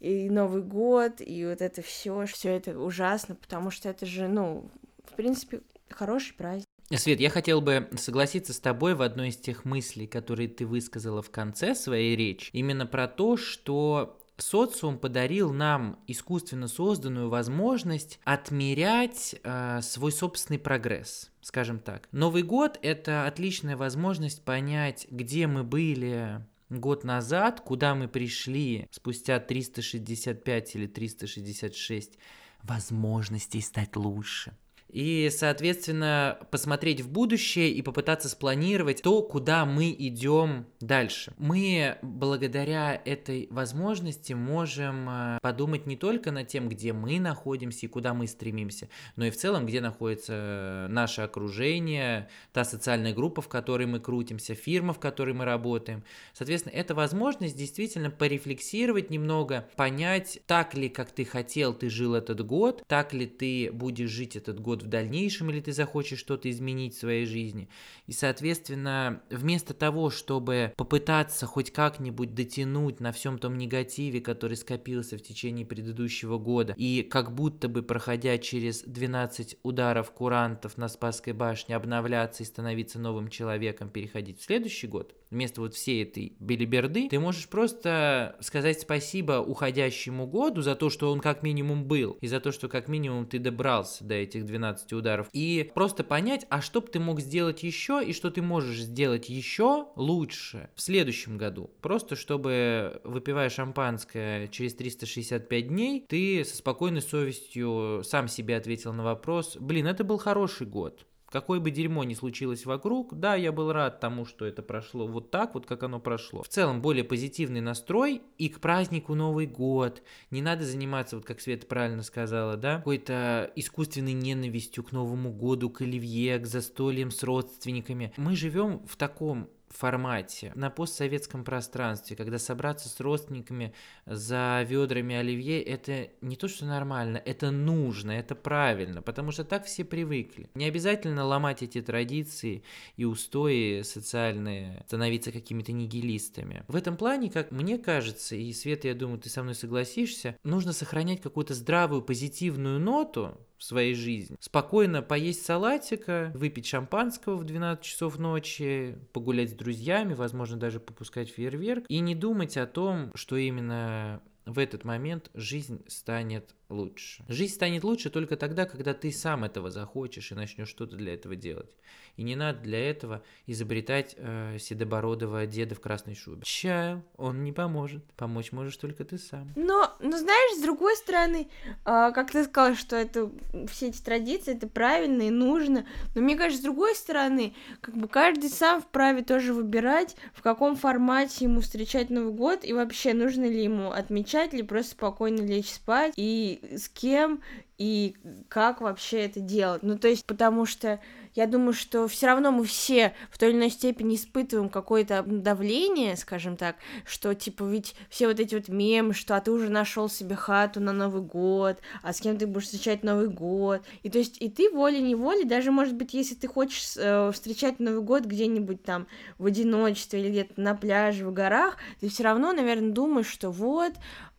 и 0.00 0.30
Новый 0.30 0.62
год, 0.62 1.20
и 1.20 1.46
вот 1.46 1.60
это 1.60 1.82
все, 1.82 2.26
все 2.26 2.50
это 2.50 2.78
ужасно, 2.78 3.34
потому 3.34 3.70
что 3.70 3.88
это 3.88 4.06
же, 4.06 4.28
ну, 4.28 4.70
в 5.04 5.14
принципе, 5.14 5.60
хороший 5.90 6.34
праздник. 6.34 6.66
Свет, 6.94 7.18
я 7.20 7.30
хотел 7.30 7.60
бы 7.60 7.88
согласиться 7.96 8.52
с 8.52 8.60
тобой 8.60 8.94
в 8.94 9.02
одной 9.02 9.28
из 9.28 9.36
тех 9.36 9.64
мыслей, 9.64 10.06
которые 10.06 10.48
ты 10.48 10.66
высказала 10.66 11.22
в 11.22 11.30
конце 11.30 11.74
своей 11.74 12.14
речи, 12.14 12.50
именно 12.52 12.86
про 12.86 13.08
то, 13.08 13.36
что 13.36 14.18
социум 14.36 14.98
подарил 14.98 15.52
нам 15.52 15.98
искусственно 16.06 16.68
созданную 16.68 17.28
возможность 17.28 18.20
отмерять 18.24 19.36
э, 19.42 19.80
свой 19.82 20.12
собственный 20.12 20.58
прогресс, 20.58 21.30
скажем 21.40 21.78
так. 21.78 22.08
Новый 22.12 22.42
год 22.42 22.78
это 22.82 23.26
отличная 23.26 23.76
возможность 23.76 24.44
понять, 24.44 25.06
где 25.10 25.46
мы 25.46 25.62
были 25.62 26.44
год 26.80 27.04
назад, 27.04 27.60
куда 27.60 27.94
мы 27.94 28.08
пришли 28.08 28.88
спустя 28.90 29.40
365 29.40 30.76
или 30.76 30.86
366 30.86 32.18
возможностей 32.62 33.60
стать 33.60 33.96
лучше 33.96 34.56
и, 34.94 35.28
соответственно, 35.28 36.38
посмотреть 36.52 37.00
в 37.00 37.10
будущее 37.10 37.68
и 37.72 37.82
попытаться 37.82 38.28
спланировать 38.28 39.02
то, 39.02 39.22
куда 39.22 39.66
мы 39.66 39.90
идем 39.90 40.66
дальше. 40.80 41.32
Мы 41.36 41.98
благодаря 42.00 43.02
этой 43.04 43.48
возможности 43.50 44.34
можем 44.34 45.08
э, 45.10 45.38
подумать 45.42 45.86
не 45.86 45.96
только 45.96 46.30
над 46.30 46.46
тем, 46.46 46.68
где 46.68 46.92
мы 46.92 47.18
находимся 47.18 47.86
и 47.86 47.88
куда 47.88 48.14
мы 48.14 48.28
стремимся, 48.28 48.88
но 49.16 49.24
и 49.24 49.30
в 49.30 49.36
целом, 49.36 49.66
где 49.66 49.80
находится 49.80 50.86
наше 50.88 51.22
окружение, 51.22 52.28
та 52.52 52.64
социальная 52.64 53.12
группа, 53.12 53.42
в 53.42 53.48
которой 53.48 53.88
мы 53.88 53.98
крутимся, 53.98 54.54
фирма, 54.54 54.92
в 54.92 55.00
которой 55.00 55.34
мы 55.34 55.44
работаем. 55.44 56.04
Соответственно, 56.34 56.72
это 56.72 56.94
возможность 56.94 57.56
действительно 57.56 58.10
порефлексировать 58.10 59.10
немного, 59.10 59.66
понять, 59.74 60.38
так 60.46 60.74
ли, 60.74 60.88
как 60.88 61.10
ты 61.10 61.24
хотел, 61.24 61.74
ты 61.74 61.90
жил 61.90 62.14
этот 62.14 62.46
год, 62.46 62.84
так 62.86 63.12
ли 63.12 63.26
ты 63.26 63.72
будешь 63.72 64.10
жить 64.10 64.36
этот 64.36 64.60
год 64.60 64.83
в 64.84 64.88
дальнейшем, 64.88 65.50
или 65.50 65.60
ты 65.60 65.72
захочешь 65.72 66.18
что-то 66.18 66.50
изменить 66.50 66.94
в 66.94 66.98
своей 66.98 67.26
жизни. 67.26 67.68
И, 68.06 68.12
соответственно, 68.12 69.22
вместо 69.30 69.74
того, 69.74 70.10
чтобы 70.10 70.72
попытаться 70.76 71.46
хоть 71.46 71.72
как-нибудь 71.72 72.34
дотянуть 72.34 73.00
на 73.00 73.12
всем 73.12 73.38
том 73.38 73.58
негативе, 73.58 74.20
который 74.20 74.56
скопился 74.56 75.16
в 75.18 75.22
течение 75.22 75.66
предыдущего 75.66 76.38
года, 76.38 76.74
и 76.76 77.02
как 77.02 77.34
будто 77.34 77.68
бы, 77.68 77.82
проходя 77.82 78.38
через 78.38 78.82
12 78.82 79.58
ударов 79.62 80.10
курантов 80.12 80.76
на 80.78 80.88
Спасской 80.88 81.32
башне, 81.32 81.76
обновляться 81.76 82.42
и 82.42 82.46
становиться 82.46 82.98
новым 82.98 83.28
человеком, 83.28 83.88
переходить 83.88 84.40
в 84.40 84.44
следующий 84.44 84.86
год, 84.86 85.14
вместо 85.30 85.60
вот 85.60 85.74
всей 85.74 86.04
этой 86.04 86.36
белиберды, 86.38 87.08
ты 87.08 87.18
можешь 87.18 87.48
просто 87.48 88.36
сказать 88.40 88.80
спасибо 88.80 89.40
уходящему 89.40 90.26
году 90.26 90.62
за 90.62 90.74
то, 90.76 90.90
что 90.90 91.10
он 91.10 91.20
как 91.20 91.42
минимум 91.42 91.84
был, 91.84 92.16
и 92.20 92.26
за 92.26 92.40
то, 92.40 92.52
что 92.52 92.68
как 92.68 92.88
минимум 92.88 93.26
ты 93.26 93.38
добрался 93.38 94.04
до 94.04 94.14
этих 94.14 94.46
12 94.46 94.73
ударов, 94.92 95.28
и 95.32 95.70
просто 95.74 96.04
понять, 96.04 96.46
а 96.50 96.60
что 96.60 96.80
бы 96.80 96.88
ты 96.88 97.00
мог 97.00 97.20
сделать 97.20 97.62
еще, 97.62 98.02
и 98.04 98.12
что 98.12 98.30
ты 98.30 98.42
можешь 98.42 98.80
сделать 98.80 99.28
еще 99.28 99.88
лучше 99.96 100.70
в 100.74 100.80
следующем 100.80 101.38
году. 101.38 101.70
Просто 101.80 102.16
чтобы, 102.16 103.00
выпивая 103.04 103.48
шампанское 103.50 104.48
через 104.48 104.74
365 104.74 105.68
дней, 105.68 106.04
ты 106.08 106.44
со 106.44 106.56
спокойной 106.56 107.02
совестью 107.02 108.02
сам 108.04 108.28
себе 108.28 108.56
ответил 108.56 108.92
на 108.92 109.04
вопрос, 109.04 109.56
блин, 109.58 109.86
это 109.86 110.04
был 110.04 110.18
хороший 110.18 110.66
год, 110.66 111.06
Какое 111.34 111.58
бы 111.58 111.72
дерьмо 111.72 112.04
ни 112.04 112.14
случилось 112.14 112.64
вокруг, 112.64 113.18
да, 113.18 113.34
я 113.34 113.50
был 113.50 113.72
рад 113.72 113.98
тому, 113.98 114.24
что 114.24 114.44
это 114.46 114.62
прошло 114.62 115.08
вот 115.08 115.32
так, 115.32 115.54
вот 115.54 115.66
как 115.66 115.82
оно 115.82 115.98
прошло. 115.98 116.44
В 116.44 116.48
целом, 116.48 116.80
более 116.80 117.02
позитивный 117.02 117.60
настрой 117.60 118.22
и 118.38 118.48
к 118.48 118.60
празднику 118.60 119.16
Новый 119.16 119.48
год. 119.48 120.04
Не 120.30 120.42
надо 120.42 120.64
заниматься, 120.64 121.16
вот 121.16 121.24
как 121.24 121.40
Света 121.40 121.66
правильно 121.66 122.04
сказала, 122.04 122.56
да, 122.56 122.76
какой-то 122.76 123.50
искусственной 123.56 124.12
ненавистью 124.12 124.84
к 124.84 124.92
Новому 124.92 125.32
году, 125.32 125.70
к 125.70 125.80
оливье, 125.80 126.38
к 126.38 126.46
застольям 126.46 127.10
с 127.10 127.20
родственниками. 127.24 128.12
Мы 128.16 128.36
живем 128.36 128.86
в 128.86 128.94
таком 128.94 129.48
формате, 129.76 130.52
на 130.54 130.70
постсоветском 130.70 131.44
пространстве, 131.44 132.16
когда 132.16 132.38
собраться 132.38 132.88
с 132.88 133.00
родственниками 133.00 133.74
за 134.06 134.64
ведрами 134.68 135.16
оливье, 135.16 135.62
это 135.62 136.08
не 136.20 136.36
то, 136.36 136.48
что 136.48 136.64
нормально, 136.64 137.20
это 137.24 137.50
нужно, 137.50 138.12
это 138.12 138.34
правильно, 138.34 139.02
потому 139.02 139.32
что 139.32 139.44
так 139.44 139.64
все 139.66 139.84
привыкли. 139.84 140.48
Не 140.54 140.66
обязательно 140.66 141.24
ломать 141.24 141.62
эти 141.62 141.80
традиции 141.82 142.62
и 142.96 143.04
устои 143.04 143.82
социальные, 143.82 144.82
становиться 144.86 145.32
какими-то 145.32 145.72
нигилистами. 145.72 146.64
В 146.68 146.76
этом 146.76 146.96
плане, 146.96 147.30
как 147.30 147.50
мне 147.50 147.78
кажется, 147.78 148.36
и 148.36 148.52
Света, 148.52 148.88
я 148.88 148.94
думаю, 148.94 149.18
ты 149.18 149.28
со 149.28 149.42
мной 149.42 149.54
согласишься, 149.54 150.36
нужно 150.44 150.72
сохранять 150.72 151.20
какую-то 151.20 151.54
здравую, 151.54 152.02
позитивную 152.02 152.78
ноту, 152.78 153.38
своей 153.64 153.94
жизни. 153.94 154.36
Спокойно 154.40 155.02
поесть 155.02 155.44
салатика, 155.44 156.30
выпить 156.34 156.66
шампанского 156.66 157.36
в 157.36 157.44
12 157.44 157.84
часов 157.84 158.18
ночи, 158.18 158.98
погулять 159.12 159.50
с 159.50 159.54
друзьями, 159.54 160.14
возможно, 160.14 160.56
даже 160.56 160.80
попускать 160.80 161.28
фейерверк, 161.30 161.84
и 161.88 162.00
не 162.00 162.14
думать 162.14 162.56
о 162.56 162.66
том, 162.66 163.10
что 163.14 163.36
именно 163.36 164.22
в 164.46 164.58
этот 164.58 164.84
момент 164.84 165.30
жизнь 165.34 165.82
станет 165.88 166.54
лучше. 166.74 167.24
Жизнь 167.28 167.54
станет 167.54 167.84
лучше 167.84 168.10
только 168.10 168.36
тогда, 168.36 168.66
когда 168.66 168.94
ты 168.94 169.10
сам 169.12 169.44
этого 169.44 169.70
захочешь 169.70 170.32
и 170.32 170.34
начнешь 170.34 170.68
что-то 170.68 170.96
для 170.96 171.14
этого 171.14 171.36
делать. 171.36 171.70
И 172.16 172.22
не 172.22 172.36
надо 172.36 172.60
для 172.60 172.90
этого 172.90 173.22
изобретать 173.46 174.14
э, 174.16 174.58
седобородого 174.60 175.46
деда 175.46 175.74
в 175.74 175.80
красной 175.80 176.14
шубе. 176.14 176.42
Чайл, 176.44 177.02
он 177.16 177.42
не 177.42 177.52
поможет. 177.52 178.04
Помочь 178.12 178.52
можешь 178.52 178.76
только 178.76 179.04
ты 179.04 179.18
сам. 179.18 179.52
Но, 179.56 179.92
ну 180.00 180.16
знаешь, 180.16 180.58
с 180.58 180.62
другой 180.62 180.96
стороны, 180.96 181.48
э, 181.66 181.74
как 181.84 182.30
ты 182.30 182.44
сказал, 182.44 182.76
что 182.76 182.94
это 182.94 183.30
все 183.68 183.88
эти 183.88 184.00
традиции, 184.00 184.54
это 184.54 184.68
правильно 184.68 185.22
и 185.22 185.30
нужно. 185.30 185.86
Но 186.14 186.20
мне 186.20 186.36
кажется, 186.36 186.60
с 186.60 186.64
другой 186.64 186.94
стороны, 186.94 187.54
как 187.80 187.96
бы 187.96 188.06
каждый 188.06 188.50
сам 188.50 188.80
вправе 188.80 189.22
тоже 189.22 189.52
выбирать, 189.52 190.16
в 190.34 190.42
каком 190.42 190.76
формате 190.76 191.46
ему 191.46 191.60
встречать 191.60 192.10
Новый 192.10 192.32
год, 192.32 192.60
и 192.62 192.72
вообще 192.72 193.12
нужно 193.12 193.44
ли 193.44 193.64
ему 193.64 193.90
отмечать, 193.90 194.54
или 194.54 194.62
просто 194.62 194.92
спокойно 194.92 195.40
лечь 195.40 195.70
спать, 195.70 196.12
и 196.16 196.60
с 196.70 196.88
кем, 196.88 197.42
и 197.78 198.16
как 198.48 198.80
вообще 198.80 199.24
это 199.26 199.40
делать. 199.40 199.82
Ну, 199.82 199.98
то 199.98 200.08
есть, 200.08 200.24
потому 200.24 200.66
что 200.66 201.00
я 201.34 201.46
думаю, 201.46 201.72
что 201.72 202.06
все 202.08 202.26
равно 202.26 202.52
мы 202.52 202.64
все 202.64 203.14
в 203.30 203.38
той 203.38 203.50
или 203.50 203.56
иной 203.56 203.70
степени 203.70 204.14
испытываем 204.14 204.68
какое-то 204.68 205.22
давление, 205.26 206.16
скажем 206.16 206.56
так, 206.56 206.76
что 207.04 207.34
типа 207.34 207.64
ведь 207.64 207.94
все 208.08 208.28
вот 208.28 208.38
эти 208.40 208.54
вот 208.54 208.68
мемы, 208.68 209.14
что 209.14 209.36
а 209.36 209.40
ты 209.40 209.50
уже 209.50 209.68
нашел 209.68 210.08
себе 210.08 210.36
хату 210.36 210.80
на 210.80 210.92
Новый 210.92 211.22
год, 211.22 211.78
а 212.02 212.12
с 212.12 212.20
кем 212.20 212.36
ты 212.36 212.46
будешь 212.46 212.66
встречать 212.66 213.02
Новый 213.02 213.28
год. 213.28 213.82
И 214.02 214.10
то 214.10 214.18
есть 214.18 214.40
и 214.40 214.48
ты 214.48 214.70
волей-неволей, 214.70 215.44
даже 215.44 215.70
может 215.70 215.94
быть, 215.94 216.14
если 216.14 216.34
ты 216.34 216.46
хочешь 216.46 216.94
э, 216.96 217.30
встречать 217.32 217.80
Новый 217.80 218.02
год 218.02 218.24
где-нибудь 218.24 218.82
там 218.82 219.06
в 219.38 219.46
одиночестве 219.46 220.20
или 220.20 220.30
где-то 220.30 220.60
на 220.60 220.74
пляже, 220.74 221.26
в 221.26 221.32
горах, 221.32 221.78
ты 222.00 222.08
все 222.08 222.22
равно, 222.22 222.52
наверное, 222.52 222.92
думаешь, 222.92 223.28
что 223.28 223.50
вот, 223.50 223.94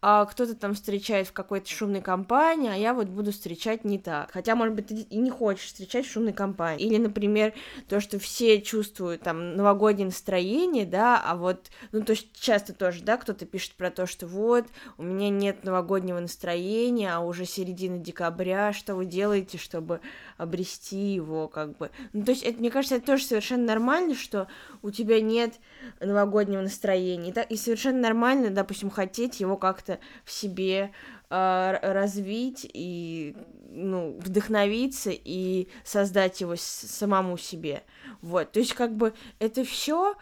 а 0.08 0.26
кто-то 0.26 0.54
там 0.54 0.76
встречает 0.76 1.28
в 1.28 1.34
какой-то 1.34 1.68
шумной 1.68 2.02
компании, 2.02 2.70
а 2.72 2.76
я 2.76 2.94
вот 2.94 3.08
буду 3.08 3.32
встречать 3.32 3.84
не 3.84 3.98
так. 3.98 4.30
Хотя, 4.32 4.56
может 4.56 4.76
быть, 4.76 4.86
ты 4.86 4.96
и 4.96 5.18
не 5.18 5.32
хочешь 5.32 5.66
встречать 5.66 6.06
в 6.06 6.12
шумной 6.12 6.34
компании. 6.34 6.85
Или, 6.86 6.98
например, 6.98 7.54
то, 7.88 8.00
что 8.00 8.20
все 8.20 8.62
чувствуют 8.62 9.22
там 9.22 9.56
новогоднее 9.56 10.06
настроение, 10.06 10.86
да, 10.86 11.22
а 11.24 11.36
вот, 11.36 11.70
ну, 11.92 12.04
то 12.04 12.12
есть 12.12 12.28
часто 12.40 12.74
тоже, 12.74 13.04
да, 13.04 13.18
кто-то 13.18 13.46
пишет 13.46 13.74
про 13.74 13.90
то, 13.90 14.06
что 14.06 14.28
вот, 14.28 14.66
у 14.98 15.04
меня 15.04 15.30
нет 15.30 15.64
новогоднего 15.64 16.20
настроения, 16.20 17.14
а 17.14 17.20
уже 17.20 17.46
середина 17.46 17.98
декабря, 17.98 18.74
что 18.74 18.96
вы 18.96 19.06
делаете, 19.06 19.58
чтобы 19.58 20.02
обрести 20.38 21.14
его, 21.14 21.48
как 21.48 21.78
бы. 21.78 21.90
Ну, 22.14 22.24
то 22.24 22.32
есть, 22.32 22.44
это, 22.44 22.60
мне 22.60 22.70
кажется, 22.70 22.96
это 22.96 23.06
тоже 23.06 23.24
совершенно 23.24 23.66
нормально, 23.66 24.16
что 24.16 24.48
у 24.82 24.92
тебя 24.92 25.22
нет 25.22 25.56
новогоднего 26.00 26.62
настроения, 26.62 27.32
да, 27.32 27.42
и 27.42 27.56
совершенно 27.58 28.00
нормально, 28.00 28.50
допустим, 28.50 28.90
хотеть 28.90 29.40
его 29.40 29.58
как-то 29.58 30.00
в 30.24 30.32
себе 30.32 30.92
развить 31.30 32.70
и 32.74 33.36
ну, 33.70 34.18
вдохновиться 34.20 35.12
и 35.14 35.68
создать 35.84 36.42
его 36.42 36.56
самому 36.58 37.38
себе. 37.38 37.84
Вот, 38.22 38.52
то 38.52 38.60
есть 38.60 38.74
как 38.74 38.96
бы 38.96 39.14
это 39.40 39.64
все 39.64 40.16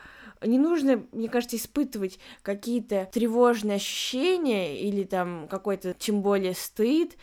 не 0.46 0.60
нужно, 0.60 1.06
мне 1.12 1.30
кажется, 1.30 1.56
испытывать 1.56 2.20
какие-то 2.42 3.10
тревожные 3.12 3.76
ощущения 3.76 4.80
или 4.80 5.04
там 5.04 5.48
какой-то, 5.48 5.94
тем 5.94 6.22
более, 6.22 6.54
стыд 6.54 7.18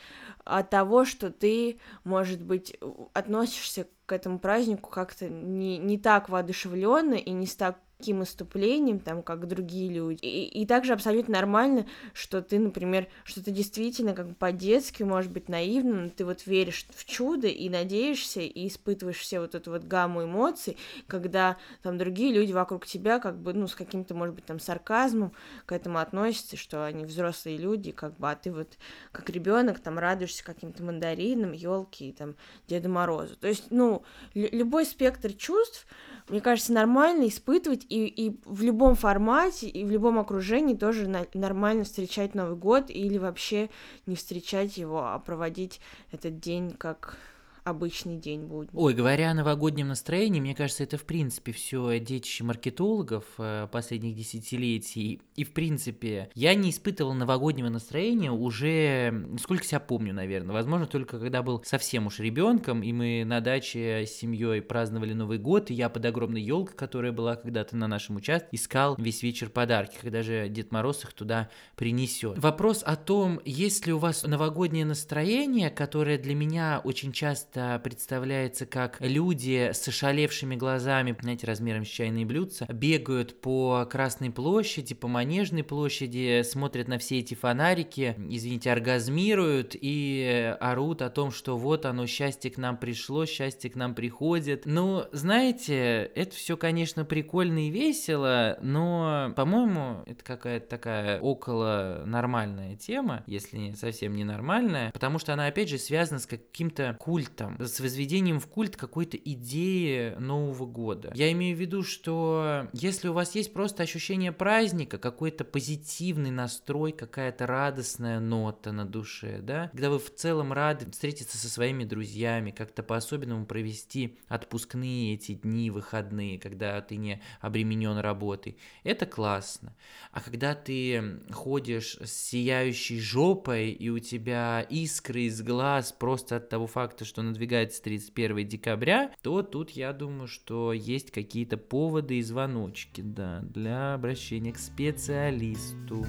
от 0.44 0.70
того, 0.70 1.04
что 1.04 1.30
ты, 1.30 1.78
может 2.04 2.42
быть, 2.42 2.76
относишься 3.12 3.86
к 4.06 4.12
этому 4.12 4.38
празднику 4.38 4.90
как-то 4.90 5.28
не, 5.28 5.78
не 5.78 5.98
так 5.98 6.28
воодушевленно 6.28 7.14
и 7.14 7.30
не 7.30 7.46
так 7.46 7.78
таким 8.00 8.20
выступлением, 8.20 8.98
там, 8.98 9.22
как 9.22 9.46
другие 9.46 9.92
люди. 9.92 10.20
И, 10.22 10.62
и 10.62 10.64
также 10.64 10.94
абсолютно 10.94 11.34
нормально, 11.34 11.86
что 12.14 12.40
ты, 12.40 12.58
например, 12.58 13.08
что 13.24 13.44
ты 13.44 13.50
действительно 13.50 14.14
как 14.14 14.28
бы 14.28 14.34
по-детски, 14.34 15.02
может 15.02 15.30
быть, 15.30 15.50
наивно, 15.50 16.04
но 16.04 16.08
ты 16.08 16.24
вот 16.24 16.46
веришь 16.46 16.86
в 16.94 17.04
чудо 17.04 17.46
и 17.46 17.68
надеешься, 17.68 18.40
и 18.40 18.68
испытываешь 18.68 19.18
все 19.18 19.40
вот 19.40 19.54
эту 19.54 19.72
вот 19.72 19.84
гамму 19.84 20.24
эмоций, 20.24 20.78
когда 21.08 21.58
там 21.82 21.98
другие 21.98 22.32
люди 22.32 22.52
вокруг 22.52 22.86
тебя 22.86 23.18
как 23.18 23.38
бы, 23.38 23.52
ну, 23.52 23.68
с 23.68 23.74
каким-то, 23.74 24.14
может 24.14 24.34
быть, 24.34 24.46
там, 24.46 24.58
сарказмом 24.58 25.32
к 25.66 25.72
этому 25.72 25.98
относятся, 25.98 26.56
что 26.56 26.86
они 26.86 27.04
взрослые 27.04 27.58
люди, 27.58 27.92
как 27.92 28.16
бы, 28.16 28.30
а 28.30 28.34
ты 28.34 28.50
вот 28.50 28.78
как 29.12 29.28
ребенок 29.28 29.78
там 29.80 29.98
радуешься 29.98 30.42
каким-то 30.42 30.82
мандаринам, 30.82 31.52
елке 31.52 32.06
и 32.06 32.12
там 32.12 32.34
Деду 32.66 32.88
Морозу. 32.88 33.36
То 33.36 33.48
есть, 33.48 33.66
ну, 33.70 34.04
любой 34.32 34.86
спектр 34.86 35.34
чувств, 35.34 35.86
мне 36.30 36.40
кажется, 36.40 36.72
нормально 36.72 37.28
испытывать 37.28 37.84
и, 37.88 38.06
и 38.06 38.40
в 38.44 38.62
любом 38.62 38.94
формате, 38.94 39.68
и 39.68 39.84
в 39.84 39.90
любом 39.90 40.18
окружении 40.18 40.74
тоже 40.74 41.08
на, 41.08 41.26
нормально 41.34 41.84
встречать 41.84 42.34
Новый 42.34 42.56
год 42.56 42.88
или 42.88 43.18
вообще 43.18 43.68
не 44.06 44.14
встречать 44.14 44.76
его, 44.76 45.04
а 45.04 45.18
проводить 45.18 45.80
этот 46.12 46.38
день 46.38 46.70
как 46.70 47.18
обычный 47.64 48.16
день 48.16 48.42
будет. 48.42 48.70
Ой, 48.72 48.94
говоря 48.94 49.30
о 49.30 49.34
новогоднем 49.34 49.88
настроении, 49.88 50.40
мне 50.40 50.54
кажется, 50.54 50.82
это 50.82 50.96
в 50.98 51.04
принципе 51.04 51.52
все 51.52 51.98
детище 51.98 52.44
маркетологов 52.44 53.24
э, 53.38 53.68
последних 53.70 54.14
десятилетий. 54.16 55.20
И 55.36 55.44
в 55.44 55.52
принципе, 55.52 56.30
я 56.34 56.54
не 56.54 56.70
испытывал 56.70 57.14
новогоднего 57.14 57.68
настроения 57.68 58.30
уже, 58.30 59.28
сколько 59.40 59.64
себя 59.64 59.80
помню, 59.80 60.12
наверное. 60.14 60.52
Возможно, 60.52 60.86
только 60.86 61.18
когда 61.18 61.42
был 61.42 61.62
совсем 61.64 62.06
уж 62.06 62.18
ребенком, 62.18 62.82
и 62.82 62.92
мы 62.92 63.24
на 63.24 63.40
даче 63.40 64.04
с 64.06 64.10
семьей 64.10 64.62
праздновали 64.62 65.12
Новый 65.12 65.38
год, 65.38 65.70
и 65.70 65.74
я 65.74 65.88
под 65.88 66.04
огромной 66.04 66.42
елкой, 66.42 66.76
которая 66.76 67.12
была 67.12 67.36
когда-то 67.36 67.76
на 67.76 67.88
нашем 67.88 68.16
участке, 68.16 68.48
искал 68.52 68.96
весь 68.98 69.22
вечер 69.22 69.50
подарки, 69.50 69.98
когда 70.00 70.22
же 70.22 70.48
Дед 70.48 70.72
Мороз 70.72 71.04
их 71.04 71.12
туда 71.12 71.50
принесет. 71.76 72.38
Вопрос 72.38 72.82
о 72.84 72.96
том, 72.96 73.40
есть 73.44 73.86
ли 73.86 73.92
у 73.92 73.98
вас 73.98 74.24
новогоднее 74.24 74.84
настроение, 74.84 75.70
которое 75.70 76.18
для 76.18 76.34
меня 76.34 76.80
очень 76.84 77.12
часто 77.12 77.59
часто 77.60 77.78
представляется, 77.82 78.66
как 78.66 78.96
люди 79.00 79.70
с 79.72 79.86
ошалевшими 79.86 80.56
глазами, 80.56 81.16
знаете, 81.20 81.46
размером 81.46 81.84
с 81.84 81.88
чайные 81.88 82.24
блюдца, 82.24 82.66
бегают 82.68 83.40
по 83.40 83.86
Красной 83.90 84.30
площади, 84.30 84.94
по 84.94 85.08
Манежной 85.08 85.62
площади, 85.62 86.42
смотрят 86.42 86.88
на 86.88 86.98
все 86.98 87.18
эти 87.18 87.34
фонарики, 87.34 88.14
извините, 88.28 88.72
оргазмируют 88.72 89.76
и 89.78 90.56
орут 90.60 91.02
о 91.02 91.10
том, 91.10 91.30
что 91.30 91.56
вот 91.56 91.84
оно, 91.86 92.06
счастье 92.06 92.50
к 92.50 92.56
нам 92.56 92.76
пришло, 92.76 93.26
счастье 93.26 93.70
к 93.70 93.76
нам 93.76 93.94
приходит. 93.94 94.62
Ну, 94.64 95.04
знаете, 95.12 96.10
это 96.14 96.34
все, 96.34 96.56
конечно, 96.56 97.04
прикольно 97.04 97.66
и 97.66 97.70
весело, 97.70 98.58
но, 98.62 99.32
по-моему, 99.36 100.02
это 100.06 100.24
какая-то 100.24 100.66
такая 100.66 101.20
около 101.20 102.04
нормальная 102.06 102.76
тема, 102.76 103.22
если 103.26 103.72
совсем 103.72 104.14
не 104.14 104.24
нормальная, 104.24 104.90
потому 104.92 105.18
что 105.18 105.32
она, 105.32 105.46
опять 105.46 105.68
же, 105.68 105.78
связана 105.78 106.20
с 106.20 106.26
каким-то 106.26 106.96
культом 106.98 107.39
культом, 107.40 107.66
с 107.66 107.80
возведением 107.80 108.40
в 108.40 108.46
культ 108.46 108.76
какой-то 108.76 109.16
идеи 109.16 110.14
Нового 110.18 110.66
года. 110.66 111.12
Я 111.14 111.30
имею 111.32 111.56
в 111.56 111.60
виду, 111.60 111.82
что 111.82 112.68
если 112.72 113.08
у 113.08 113.12
вас 113.12 113.34
есть 113.34 113.52
просто 113.52 113.82
ощущение 113.82 114.32
праздника, 114.32 114.98
какой-то 114.98 115.44
позитивный 115.44 116.30
настрой, 116.30 116.92
какая-то 116.92 117.46
радостная 117.46 118.20
нота 118.20 118.72
на 118.72 118.84
душе, 118.84 119.40
да, 119.42 119.68
когда 119.68 119.90
вы 119.90 119.98
в 119.98 120.14
целом 120.14 120.52
рады 120.52 120.90
встретиться 120.90 121.38
со 121.38 121.48
своими 121.48 121.84
друзьями, 121.84 122.50
как-то 122.50 122.82
по-особенному 122.82 123.46
провести 123.46 124.18
отпускные 124.28 125.14
эти 125.14 125.32
дни, 125.32 125.70
выходные, 125.70 126.38
когда 126.38 126.80
ты 126.80 126.96
не 126.96 127.22
обременен 127.40 127.98
работой, 127.98 128.56
это 128.84 129.06
классно. 129.06 129.74
А 130.12 130.20
когда 130.20 130.54
ты 130.54 131.20
ходишь 131.30 131.96
с 132.02 132.12
сияющей 132.12 133.00
жопой, 133.00 133.70
и 133.70 133.88
у 133.88 133.98
тебя 133.98 134.66
искры 134.68 135.22
из 135.22 135.42
глаз 135.42 135.92
просто 135.92 136.36
от 136.36 136.48
того 136.48 136.66
факта, 136.66 137.04
что 137.04 137.22
надвигается 137.30 137.82
31 137.82 138.46
декабря, 138.46 139.10
то 139.22 139.42
тут 139.42 139.70
я 139.70 139.92
думаю, 139.92 140.28
что 140.28 140.72
есть 140.72 141.10
какие-то 141.10 141.56
поводы 141.56 142.18
и 142.18 142.22
звоночки, 142.22 143.00
да, 143.00 143.40
для 143.42 143.94
обращения 143.94 144.52
к 144.52 144.58
специалисту. 144.58 146.06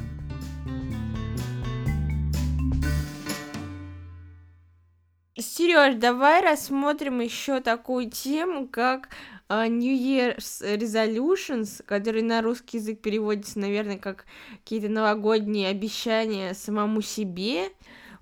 Сереж, 5.38 5.96
давай 5.96 6.42
рассмотрим 6.42 7.20
еще 7.20 7.62
такую 7.62 8.10
тему, 8.10 8.68
как 8.68 9.10
uh, 9.50 9.68
New 9.68 9.94
Year's 9.94 10.62
Resolutions, 10.78 11.84
который 11.84 12.22
на 12.22 12.42
русский 12.42 12.78
язык 12.78 13.02
переводится, 13.02 13.60
наверное, 13.60 13.98
как 13.98 14.26
какие-то 14.64 14.90
новогодние 14.90 15.70
обещания 15.70 16.54
самому 16.54 17.02
себе 17.02 17.70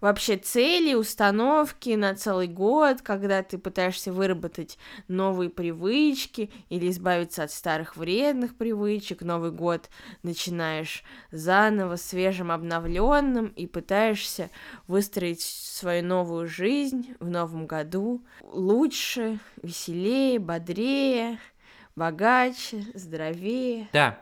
вообще 0.02 0.38
цели, 0.38 0.94
установки 0.94 1.92
на 1.92 2.16
целый 2.16 2.48
год, 2.48 3.02
когда 3.02 3.44
ты 3.44 3.58
пытаешься 3.58 4.12
выработать 4.12 4.78
новые 5.08 5.50
привычки 5.50 6.52
или 6.70 6.90
избавиться 6.90 7.44
от 7.44 7.52
старых 7.52 7.98
вредных 7.98 8.56
привычек. 8.56 9.22
Новый 9.22 9.52
год 9.52 9.90
начинаешь 10.24 11.04
заново, 11.32 11.96
свежим, 11.96 12.52
обновленным 12.52 13.48
и 13.48 13.68
пытаешься 13.68 14.50
выстроить 14.88 15.42
свою 15.42 16.04
новую 16.04 16.48
жизнь 16.48 17.16
в 17.20 17.30
новом 17.30 17.68
году 17.68 18.24
лучше, 18.42 19.40
веселее, 19.62 20.40
бодрее, 20.40 21.40
богаче, 21.96 22.86
здоровее. 22.94 23.90
Да, 23.94 24.20